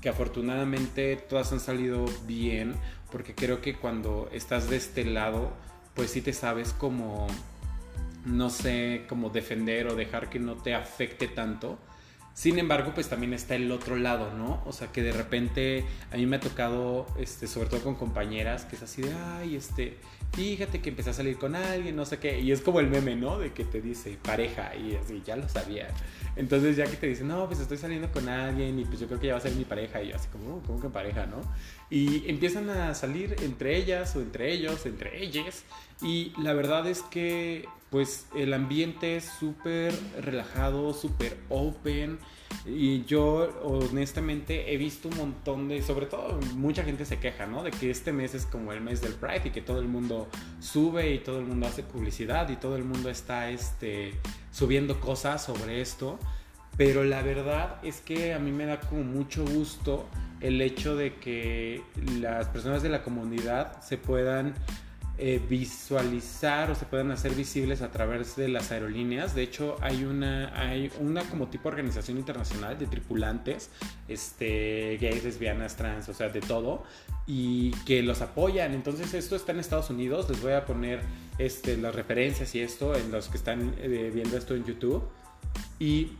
que 0.00 0.08
afortunadamente 0.08 1.16
todas 1.16 1.52
han 1.52 1.60
salido 1.60 2.04
bien, 2.26 2.74
porque 3.10 3.34
creo 3.34 3.60
que 3.60 3.76
cuando 3.76 4.28
estás 4.32 4.68
de 4.68 4.76
este 4.76 5.04
lado, 5.04 5.50
pues 5.94 6.10
sí 6.10 6.20
te 6.20 6.32
sabes 6.32 6.72
como, 6.72 7.26
no 8.24 8.50
sé, 8.50 9.06
como 9.08 9.30
defender 9.30 9.88
o 9.88 9.96
dejar 9.96 10.28
que 10.28 10.38
no 10.38 10.54
te 10.54 10.74
afecte 10.74 11.26
tanto. 11.28 11.78
Sin 12.36 12.58
embargo, 12.58 12.92
pues 12.94 13.08
también 13.08 13.32
está 13.32 13.54
el 13.54 13.72
otro 13.72 13.96
lado, 13.96 14.30
¿no? 14.34 14.62
O 14.66 14.72
sea, 14.72 14.92
que 14.92 15.02
de 15.02 15.10
repente 15.10 15.86
a 16.12 16.16
mí 16.16 16.26
me 16.26 16.36
ha 16.36 16.40
tocado, 16.40 17.06
este, 17.18 17.46
sobre 17.46 17.70
todo 17.70 17.80
con 17.80 17.94
compañeras, 17.94 18.66
que 18.66 18.76
es 18.76 18.82
así 18.82 19.00
de, 19.00 19.10
ay, 19.38 19.56
este, 19.56 19.96
fíjate 20.34 20.82
que 20.82 20.90
empecé 20.90 21.08
a 21.08 21.12
salir 21.14 21.38
con 21.38 21.56
alguien, 21.56 21.96
no 21.96 22.04
sé 22.04 22.18
qué, 22.18 22.38
y 22.38 22.52
es 22.52 22.60
como 22.60 22.80
el 22.80 22.88
meme, 22.88 23.16
¿no? 23.16 23.38
De 23.38 23.54
que 23.54 23.64
te 23.64 23.80
dice 23.80 24.18
pareja 24.22 24.76
y 24.76 24.96
así, 24.96 25.22
ya 25.24 25.34
lo 25.36 25.48
sabía. 25.48 25.88
Entonces 26.36 26.76
ya 26.76 26.84
que 26.84 26.98
te 26.98 27.06
dicen, 27.06 27.28
no, 27.28 27.46
pues 27.46 27.58
estoy 27.58 27.78
saliendo 27.78 28.12
con 28.12 28.28
alguien 28.28 28.78
y 28.78 28.84
pues 28.84 29.00
yo 29.00 29.06
creo 29.06 29.18
que 29.18 29.28
ya 29.28 29.32
va 29.32 29.38
a 29.38 29.42
ser 29.42 29.54
mi 29.54 29.64
pareja 29.64 30.02
y 30.02 30.10
yo 30.10 30.16
así 30.16 30.28
como, 30.28 30.60
¿cómo 30.60 30.78
que 30.78 30.90
pareja, 30.90 31.24
no? 31.24 31.40
Y 31.90 32.28
empiezan 32.28 32.68
a 32.70 32.94
salir 32.94 33.36
entre 33.42 33.76
ellas 33.76 34.16
o 34.16 34.20
entre 34.20 34.52
ellos, 34.52 34.86
entre 34.86 35.22
ellas, 35.22 35.64
y 36.02 36.32
la 36.38 36.52
verdad 36.52 36.86
es 36.88 37.02
que 37.02 37.66
pues 37.90 38.26
el 38.34 38.52
ambiente 38.52 39.16
es 39.16 39.24
súper 39.24 39.94
relajado, 40.20 40.92
súper 40.92 41.38
open. 41.48 42.18
Y 42.64 43.04
yo 43.04 43.60
honestamente 43.62 44.72
he 44.72 44.76
visto 44.76 45.08
un 45.08 45.16
montón 45.16 45.68
de, 45.68 45.82
sobre 45.82 46.06
todo 46.06 46.40
mucha 46.56 46.82
gente 46.82 47.04
se 47.04 47.18
queja, 47.18 47.46
¿no? 47.46 47.62
De 47.62 47.70
que 47.70 47.90
este 47.90 48.12
mes 48.12 48.34
es 48.34 48.44
como 48.44 48.72
el 48.72 48.80
mes 48.80 49.00
del 49.00 49.14
Pride 49.14 49.42
y 49.46 49.50
que 49.50 49.62
todo 49.62 49.78
el 49.78 49.88
mundo 49.88 50.28
sube 50.60 51.14
y 51.14 51.18
todo 51.20 51.38
el 51.38 51.46
mundo 51.46 51.66
hace 51.66 51.82
publicidad 51.82 52.48
y 52.48 52.56
todo 52.56 52.76
el 52.76 52.84
mundo 52.84 53.08
está 53.08 53.50
este, 53.50 54.14
subiendo 54.50 55.00
cosas 55.00 55.44
sobre 55.44 55.80
esto. 55.80 56.18
Pero 56.76 57.04
la 57.04 57.22
verdad 57.22 57.76
es 57.82 58.00
que 58.00 58.34
a 58.34 58.38
mí 58.38 58.52
me 58.52 58.66
da 58.66 58.80
como 58.80 59.02
mucho 59.02 59.44
gusto 59.44 60.08
el 60.40 60.60
hecho 60.60 60.94
de 60.96 61.14
que 61.14 61.82
las 62.20 62.48
personas 62.48 62.82
de 62.82 62.90
la 62.90 63.02
comunidad 63.02 63.80
se 63.80 63.96
puedan 63.96 64.54
eh, 65.18 65.40
visualizar 65.48 66.70
o 66.70 66.74
se 66.74 66.84
puedan 66.84 67.10
hacer 67.10 67.34
visibles 67.34 67.80
a 67.80 67.90
través 67.90 68.36
de 68.36 68.48
las 68.48 68.70
aerolíneas. 68.70 69.34
De 69.34 69.42
hecho, 69.42 69.76
hay 69.80 70.04
una, 70.04 70.52
hay 70.60 70.92
una 71.00 71.22
como 71.22 71.48
tipo 71.48 71.70
organización 71.70 72.18
internacional 72.18 72.78
de 72.78 72.86
tripulantes, 72.86 73.70
este, 74.08 74.98
gays, 75.00 75.24
lesbianas, 75.24 75.76
trans, 75.76 76.10
o 76.10 76.12
sea, 76.12 76.28
de 76.28 76.42
todo, 76.42 76.84
y 77.26 77.70
que 77.86 78.02
los 78.02 78.20
apoyan. 78.20 78.74
Entonces, 78.74 79.14
esto 79.14 79.36
está 79.36 79.52
en 79.52 79.60
Estados 79.60 79.88
Unidos. 79.88 80.28
Les 80.28 80.42
voy 80.42 80.52
a 80.52 80.66
poner 80.66 81.00
este, 81.38 81.78
las 81.78 81.94
referencias 81.94 82.54
y 82.54 82.60
esto 82.60 82.94
en 82.94 83.10
los 83.10 83.28
que 83.28 83.38
están 83.38 83.74
eh, 83.78 84.10
viendo 84.12 84.36
esto 84.36 84.54
en 84.54 84.66
YouTube. 84.66 85.02
Y, 85.78 86.12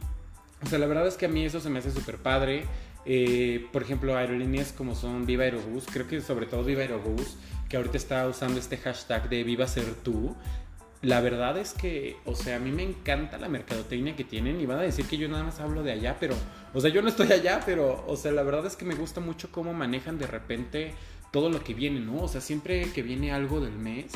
o 0.67 0.69
sea, 0.69 0.81
la 0.81 0.87
verdad 0.87 1.07
es 1.07 1.17
que 1.17 1.27
a 1.27 1.29
mí 1.29 1.45
eso 1.45 1.61
se 1.61 1.71
me 1.71 1.79
hace 1.79 1.93
súper 1.93 2.17
padre. 2.17 2.65
Eh, 3.05 3.65
por 3.73 3.85
ejemplo, 3.85 4.17
aerolíneas 4.17 4.73
como 4.73 4.97
son 4.97 5.27
Viva 5.27 5.45
Aerobús, 5.45 5.85
creo 5.93 6.09
que 6.09 6.21
sobre 6.21 6.47
todo 6.47 6.65
Viva 6.65 6.81
Aerobús, 6.81 7.37
que 7.69 7.77
ahorita 7.77 7.97
está 7.97 8.27
usando 8.27 8.59
este 8.59 8.77
hashtag 8.77 9.29
de 9.29 9.45
Viva 9.45 9.69
Ser 9.69 9.95
Tú. 10.03 10.35
La 11.03 11.21
verdad 11.21 11.57
es 11.57 11.73
que, 11.73 12.17
o 12.25 12.35
sea, 12.35 12.57
a 12.57 12.59
mí 12.59 12.73
me 12.73 12.83
encanta 12.83 13.39
la 13.39 13.49
mercadotecnia 13.49 14.17
que 14.17 14.25
tienen 14.25 14.61
y 14.61 14.67
van 14.67 14.81
a 14.81 14.83
decir 14.83 15.05
que 15.07 15.19
yo 15.19 15.29
nada 15.29 15.45
más 15.45 15.61
hablo 15.61 15.85
de 15.85 15.93
allá, 15.93 16.17
pero, 16.19 16.35
o 16.75 16.81
sea, 16.81 16.91
yo 16.91 17.01
no 17.01 17.09
estoy 17.09 17.31
allá, 17.31 17.61
pero, 17.65 18.05
o 18.09 18.17
sea, 18.17 18.33
la 18.33 18.43
verdad 18.43 18.67
es 18.67 18.75
que 18.75 18.85
me 18.85 18.97
gusta 18.97 19.21
mucho 19.21 19.53
cómo 19.53 19.73
manejan 19.73 20.19
de 20.19 20.27
repente 20.27 20.95
todo 21.31 21.49
lo 21.49 21.63
que 21.63 21.75
viene, 21.75 22.01
¿no? 22.01 22.23
O 22.23 22.29
sea, 22.29 22.41
siempre 22.41 22.91
que 22.93 23.03
viene 23.03 23.31
algo 23.31 23.61
del 23.61 23.75
mes, 23.75 24.07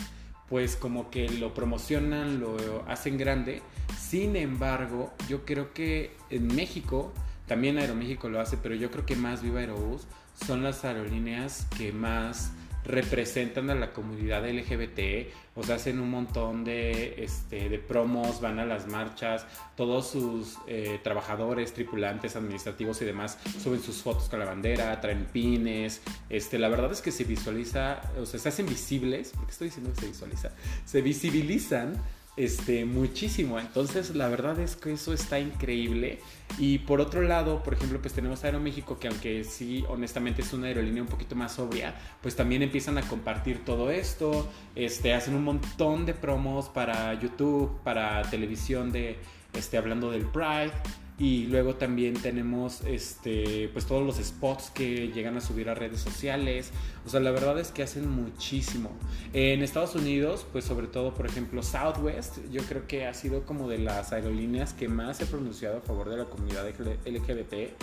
pues 0.51 0.75
como 0.77 1.11
que 1.11 1.29
lo 1.29 1.55
promocionan, 1.55 2.41
lo 2.41 2.85
hacen 2.89 3.17
grande. 3.17 3.63
Sin 3.97 4.35
embargo, 4.35 5.15
yo 5.29 5.47
creo 5.47 5.73
que 5.73 6.17
en 6.29 6.49
México, 6.49 7.13
también 7.47 7.79
Aeroméxico 7.79 8.29
lo 8.29 8.41
hace, 8.41 8.57
pero 8.57 8.75
yo 8.75 8.91
creo 8.91 9.07
que 9.07 9.15
más 9.17 9.43
Viva 9.43 9.61
Aerobús 9.61 10.03
son 10.45 10.63
las 10.63 10.85
aerolíneas 10.85 11.67
que 11.79 11.93
más 11.93 12.53
representan 12.85 13.71
a 13.71 13.75
la 13.75 13.93
comunidad 13.93 14.49
LGBT, 14.49 15.29
o 15.55 15.63
sea, 15.63 15.77
hacen 15.77 16.01
un 16.01 16.11
montón 16.11 16.65
de, 16.65 17.23
este, 17.23 17.69
de 17.69 17.79
promos, 17.79 18.41
van 18.41 18.59
a 18.59 18.65
las 18.65 18.87
marchas, 18.87 19.47
todos 19.77 20.09
sus 20.09 20.57
eh, 20.67 20.99
trabajadores, 21.03 21.73
tripulantes, 21.73 22.37
administrativos 22.37 23.03
y 23.03 23.05
demás 23.05 23.39
suben 23.63 23.83
sus 23.83 24.03
fotos 24.03 24.29
con 24.29 24.39
la 24.39 24.47
bandera, 24.47 25.01
traen 25.01 25.27
pines, 25.27 26.01
este, 26.29 26.59
la 26.59 26.69
verdad 26.69 26.93
es 26.93 27.03
que 27.03 27.13
se 27.13 27.25
visualiza, 27.25 28.01
o 28.19 28.27
sea, 28.27 28.41
se 28.41 28.49
hacen 28.49 28.67
visibles, 28.67 29.31
¿por 29.31 29.47
qué 29.47 29.53
estoy 29.53 29.69
diciendo 29.69 29.93
que 29.95 30.01
se 30.01 30.07
visualiza? 30.07 30.51
Se 30.85 31.03
visibilizan 31.03 31.95
este, 32.45 32.87
muchísimo. 32.87 33.61
Entonces, 33.61 34.15
la 34.17 34.29
verdad 34.29 34.59
es 34.61 34.75
que 34.75 34.93
eso 34.93 35.13
está 35.13 35.39
increíble. 35.39 36.21
Y 36.59 36.79
por 36.79 37.01
otro 37.01 37.21
lado, 37.21 37.63
por 37.63 37.75
ejemplo, 37.75 38.01
pues 38.01 38.15
tenemos 38.15 38.43
Aeroméxico, 38.45 38.99
que 38.99 39.09
aunque 39.09 39.45
sí, 39.45 39.85
honestamente 39.89 40.41
es 40.41 40.53
una 40.55 40.69
aerolínea 40.69 41.03
un 41.03 41.09
poquito 41.09 41.37
más 41.37 41.53
sobria, 41.53 41.95
pues 42.23 42.37
también 42.37 42.63
empiezan 42.63 42.97
a 42.97 43.03
compartir 43.03 43.63
todo 43.65 43.91
esto. 43.91 44.51
Este, 44.75 45.13
hacen 45.13 45.35
un 45.35 45.45
montón 45.45 46.07
de 46.07 46.15
promos 46.15 46.71
para 46.71 47.13
YouTube, 47.21 47.79
para 47.85 48.23
televisión 48.23 48.91
de, 48.91 49.19
este, 49.53 49.77
hablando 49.77 50.11
del 50.11 50.25
Pride. 50.25 50.73
Y 51.21 51.49
luego 51.49 51.75
también 51.75 52.15
tenemos 52.15 52.81
este, 52.81 53.69
pues 53.75 53.85
todos 53.85 54.03
los 54.07 54.17
spots 54.27 54.71
que 54.71 55.09
llegan 55.09 55.37
a 55.37 55.43
subir 55.43 55.69
a 55.69 55.75
redes 55.75 56.01
sociales. 56.01 56.71
O 57.05 57.11
sea, 57.11 57.21
la 57.21 57.31
verdad 57.31 57.61
es 57.61 57.73
que 57.73 57.83
hacen 57.83 58.09
muchísimo. 58.09 58.91
En 59.35 59.63
Estados 59.63 59.95
Unidos, 59.95 60.47
pues 60.51 60.65
sobre 60.65 60.87
todo, 60.87 61.13
por 61.13 61.27
ejemplo, 61.27 61.63
Southwest, 61.63 62.39
yo 62.51 62.63
creo 62.63 62.87
que 62.87 63.07
ha 63.07 63.13
sido 63.13 63.45
como 63.45 63.69
de 63.69 63.77
las 63.77 64.15
aerolíneas 64.15 64.73
que 64.73 64.89
más 64.89 65.19
se 65.19 65.25
ha 65.25 65.27
pronunciado 65.27 65.77
a 65.77 65.81
favor 65.83 66.09
de 66.09 66.17
la 66.17 66.25
comunidad 66.25 66.67
LGBT. 66.67 67.75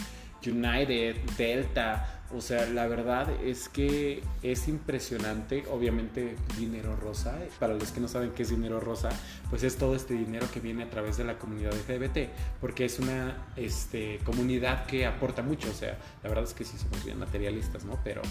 United, 0.45 1.15
Delta, 1.37 2.17
o 2.35 2.41
sea, 2.41 2.65
la 2.65 2.87
verdad 2.87 3.29
es 3.41 3.69
que 3.69 4.21
es 4.43 4.67
impresionante, 4.67 5.63
obviamente 5.71 6.35
dinero 6.57 6.97
rosa, 6.97 7.37
para 7.57 7.73
los 7.73 7.91
que 7.91 8.01
no 8.01 8.09
saben 8.09 8.31
qué 8.31 8.43
es 8.43 8.49
dinero 8.49 8.81
rosa, 8.81 9.09
pues 9.49 9.63
es 9.63 9.77
todo 9.77 9.95
este 9.95 10.13
dinero 10.13 10.45
que 10.53 10.59
viene 10.59 10.83
a 10.83 10.89
través 10.89 11.15
de 11.15 11.23
la 11.23 11.37
comunidad 11.37 11.71
LGBT, 11.73 12.29
porque 12.59 12.83
es 12.83 12.99
una 12.99 13.47
este, 13.55 14.19
comunidad 14.25 14.85
que 14.87 15.05
aporta 15.05 15.41
mucho, 15.41 15.69
o 15.69 15.73
sea, 15.73 15.97
la 16.21 16.29
verdad 16.29 16.43
es 16.43 16.53
que 16.53 16.65
sí 16.65 16.77
somos 16.77 17.03
bien 17.05 17.19
materialistas, 17.19 17.85
¿no? 17.85 17.99
Pero... 18.03 18.21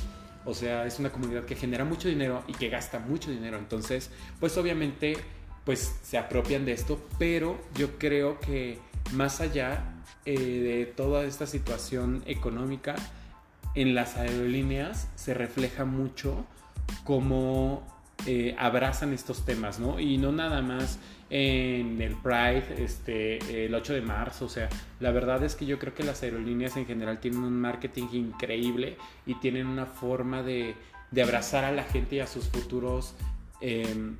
O 0.48 0.54
sea, 0.54 0.86
es 0.86 1.00
una 1.00 1.10
comunidad 1.10 1.44
que 1.44 1.56
genera 1.56 1.84
mucho 1.84 2.06
dinero 2.06 2.44
y 2.46 2.52
que 2.52 2.68
gasta 2.68 3.00
mucho 3.00 3.32
dinero. 3.32 3.58
Entonces, 3.58 4.12
pues 4.38 4.56
obviamente, 4.56 5.16
pues 5.64 5.96
se 6.04 6.18
apropian 6.18 6.64
de 6.64 6.70
esto, 6.70 7.04
pero 7.18 7.58
yo 7.74 7.98
creo 7.98 8.38
que 8.38 8.78
más 9.12 9.40
allá 9.40 9.95
eh, 10.26 10.38
de 10.38 10.86
toda 10.86 11.24
esta 11.24 11.46
situación 11.46 12.22
económica, 12.26 12.96
en 13.74 13.94
las 13.94 14.16
aerolíneas 14.16 15.08
se 15.14 15.34
refleja 15.34 15.84
mucho 15.84 16.44
cómo 17.04 17.82
eh, 18.26 18.56
abrazan 18.58 19.12
estos 19.12 19.44
temas, 19.44 19.78
¿no? 19.78 20.00
Y 20.00 20.18
no 20.18 20.32
nada 20.32 20.62
más 20.62 20.98
en 21.30 22.00
el 22.00 22.14
Pride, 22.16 22.82
este, 22.82 23.66
el 23.66 23.74
8 23.74 23.92
de 23.92 24.00
marzo, 24.00 24.46
o 24.46 24.48
sea, 24.48 24.68
la 24.98 25.12
verdad 25.12 25.44
es 25.44 25.54
que 25.54 25.66
yo 25.66 25.78
creo 25.78 25.94
que 25.94 26.02
las 26.02 26.22
aerolíneas 26.22 26.76
en 26.76 26.86
general 26.86 27.20
tienen 27.20 27.40
un 27.40 27.60
marketing 27.60 28.08
increíble 28.12 28.96
y 29.26 29.34
tienen 29.34 29.66
una 29.66 29.86
forma 29.86 30.42
de, 30.42 30.74
abrazar 31.22 31.64
a 31.64 31.72
la 31.72 31.84
gente 31.84 32.16
y 32.16 32.20
a 32.20 32.26
sus 32.26 32.48
futuros, 32.48 33.14
em, 33.60 34.16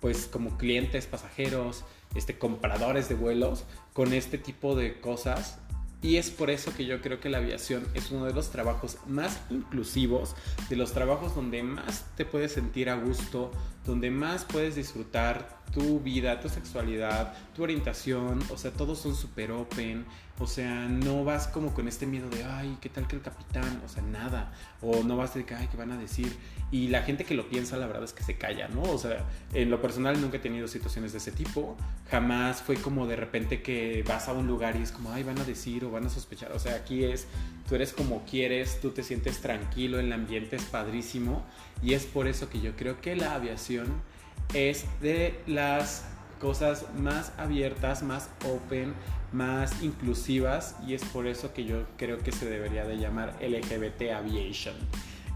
pues 0.00 0.26
como 0.26 0.56
clientes, 0.56 1.06
pasajeros, 1.06 1.84
este, 2.16 2.38
compradores 2.38 3.08
de 3.08 3.14
vuelos 3.14 3.64
con 3.92 4.12
este 4.12 4.38
tipo 4.38 4.74
de 4.74 5.00
cosas. 5.00 5.58
Y 6.02 6.16
es 6.16 6.30
por 6.30 6.50
eso 6.50 6.72
que 6.76 6.84
yo 6.84 7.00
creo 7.00 7.20
que 7.20 7.30
la 7.30 7.38
aviación 7.38 7.86
es 7.94 8.10
uno 8.10 8.26
de 8.26 8.32
los 8.32 8.50
trabajos 8.50 8.98
más 9.06 9.40
inclusivos, 9.50 10.36
de 10.68 10.76
los 10.76 10.92
trabajos 10.92 11.34
donde 11.34 11.62
más 11.62 12.04
te 12.16 12.24
puedes 12.24 12.52
sentir 12.52 12.90
a 12.90 12.96
gusto, 12.96 13.50
donde 13.84 14.10
más 14.10 14.44
puedes 14.44 14.76
disfrutar 14.76 15.58
tu 15.76 16.00
vida, 16.00 16.40
tu 16.40 16.48
sexualidad, 16.48 17.34
tu 17.54 17.62
orientación, 17.62 18.42
o 18.50 18.56
sea, 18.56 18.70
todos 18.70 18.98
son 18.98 19.14
súper 19.14 19.50
open, 19.50 20.06
o 20.38 20.46
sea, 20.46 20.88
no 20.88 21.22
vas 21.22 21.48
como 21.48 21.74
con 21.74 21.86
este 21.86 22.06
miedo 22.06 22.30
de, 22.30 22.44
ay, 22.44 22.78
¿qué 22.80 22.88
tal 22.88 23.06
que 23.06 23.16
el 23.16 23.20
capitán? 23.20 23.82
O 23.84 23.88
sea, 23.88 24.02
nada, 24.02 24.54
o 24.80 25.02
no 25.02 25.18
vas 25.18 25.34
de 25.34 25.44
que, 25.44 25.54
ay, 25.54 25.68
¿qué 25.70 25.76
van 25.76 25.92
a 25.92 25.98
decir? 25.98 26.34
Y 26.70 26.88
la 26.88 27.02
gente 27.02 27.24
que 27.24 27.34
lo 27.34 27.50
piensa, 27.50 27.76
la 27.76 27.86
verdad 27.86 28.04
es 28.04 28.14
que 28.14 28.22
se 28.22 28.38
calla, 28.38 28.68
¿no? 28.68 28.84
O 28.84 28.96
sea, 28.96 29.26
en 29.52 29.70
lo 29.70 29.82
personal 29.82 30.18
nunca 30.18 30.38
he 30.38 30.40
tenido 30.40 30.66
situaciones 30.66 31.12
de 31.12 31.18
ese 31.18 31.30
tipo, 31.30 31.76
jamás 32.10 32.62
fue 32.62 32.76
como 32.76 33.06
de 33.06 33.16
repente 33.16 33.60
que 33.60 34.02
vas 34.08 34.28
a 34.28 34.32
un 34.32 34.46
lugar 34.46 34.76
y 34.76 34.82
es 34.82 34.92
como, 34.92 35.12
ay, 35.12 35.24
van 35.24 35.38
a 35.38 35.44
decir 35.44 35.84
o 35.84 35.90
van 35.90 36.06
a 36.06 36.08
sospechar, 36.08 36.52
o 36.52 36.58
sea, 36.58 36.74
aquí 36.76 37.04
es, 37.04 37.26
tú 37.68 37.74
eres 37.74 37.92
como 37.92 38.24
quieres, 38.24 38.80
tú 38.80 38.92
te 38.92 39.02
sientes 39.02 39.42
tranquilo, 39.42 40.00
el 40.00 40.10
ambiente 40.10 40.56
es 40.56 40.64
padrísimo, 40.64 41.44
y 41.82 41.92
es 41.92 42.06
por 42.06 42.28
eso 42.28 42.48
que 42.48 42.62
yo 42.62 42.74
creo 42.76 42.98
que 43.02 43.14
la 43.14 43.34
aviación 43.34 44.15
es 44.54 44.84
de 45.00 45.38
las 45.46 46.04
cosas 46.40 46.86
más 46.96 47.32
abiertas, 47.38 48.02
más 48.02 48.30
open, 48.44 48.94
más 49.32 49.82
inclusivas 49.82 50.76
y 50.86 50.94
es 50.94 51.04
por 51.04 51.26
eso 51.26 51.52
que 51.52 51.64
yo 51.64 51.84
creo 51.96 52.18
que 52.18 52.32
se 52.32 52.48
debería 52.48 52.84
de 52.84 52.98
llamar 52.98 53.34
LGBT 53.40 54.12
Aviation. 54.14 54.74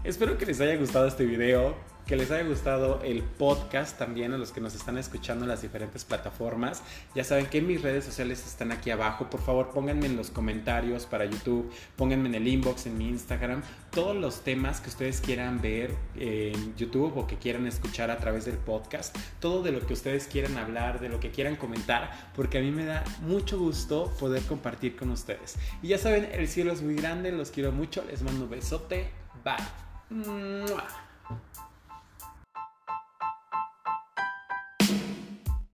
Espero 0.03 0.37
que 0.37 0.45
les 0.45 0.59
haya 0.61 0.75
gustado 0.75 1.07
este 1.07 1.25
video 1.25 1.75
que 2.05 2.15
les 2.15 2.31
haya 2.31 2.47
gustado 2.47 3.01
el 3.03 3.23
podcast 3.23 3.97
también 3.97 4.33
a 4.33 4.37
los 4.37 4.51
que 4.51 4.61
nos 4.61 4.75
están 4.75 4.97
escuchando 4.97 5.45
en 5.45 5.49
las 5.49 5.61
diferentes 5.61 6.05
plataformas. 6.05 6.83
Ya 7.15 7.23
saben 7.23 7.47
que 7.47 7.61
mis 7.61 7.81
redes 7.81 8.05
sociales 8.05 8.45
están 8.45 8.71
aquí 8.71 8.91
abajo. 8.91 9.29
Por 9.29 9.41
favor, 9.41 9.69
pónganme 9.71 10.07
en 10.07 10.15
los 10.15 10.29
comentarios 10.29 11.05
para 11.05 11.25
YouTube, 11.25 11.71
pónganme 11.95 12.29
en 12.29 12.35
el 12.35 12.47
inbox 12.47 12.85
en 12.85 12.97
mi 12.97 13.09
Instagram 13.09 13.61
todos 13.91 14.15
los 14.15 14.41
temas 14.41 14.79
que 14.79 14.89
ustedes 14.89 15.21
quieran 15.21 15.61
ver 15.61 15.93
en 16.15 16.75
YouTube 16.75 17.17
o 17.17 17.27
que 17.27 17.37
quieran 17.37 17.67
escuchar 17.67 18.09
a 18.09 18.17
través 18.17 18.45
del 18.45 18.57
podcast. 18.57 19.15
Todo 19.39 19.61
de 19.61 19.71
lo 19.71 19.85
que 19.85 19.93
ustedes 19.93 20.27
quieran 20.27 20.57
hablar, 20.57 20.99
de 20.99 21.09
lo 21.09 21.19
que 21.19 21.29
quieran 21.29 21.57
comentar, 21.57 22.31
porque 22.35 22.57
a 22.57 22.61
mí 22.61 22.71
me 22.71 22.85
da 22.85 23.03
mucho 23.21 23.59
gusto 23.59 24.13
poder 24.19 24.43
compartir 24.43 24.95
con 24.95 25.11
ustedes. 25.11 25.57
Y 25.81 25.89
ya 25.89 25.97
saben, 25.97 26.29
el 26.31 26.47
cielo 26.47 26.71
es 26.71 26.81
muy 26.81 26.95
grande, 26.95 27.31
los 27.31 27.51
quiero 27.51 27.71
mucho, 27.71 28.03
les 28.09 28.21
mando 28.21 28.45
un 28.45 28.49
besote. 28.49 29.09
Bye. 29.43 29.57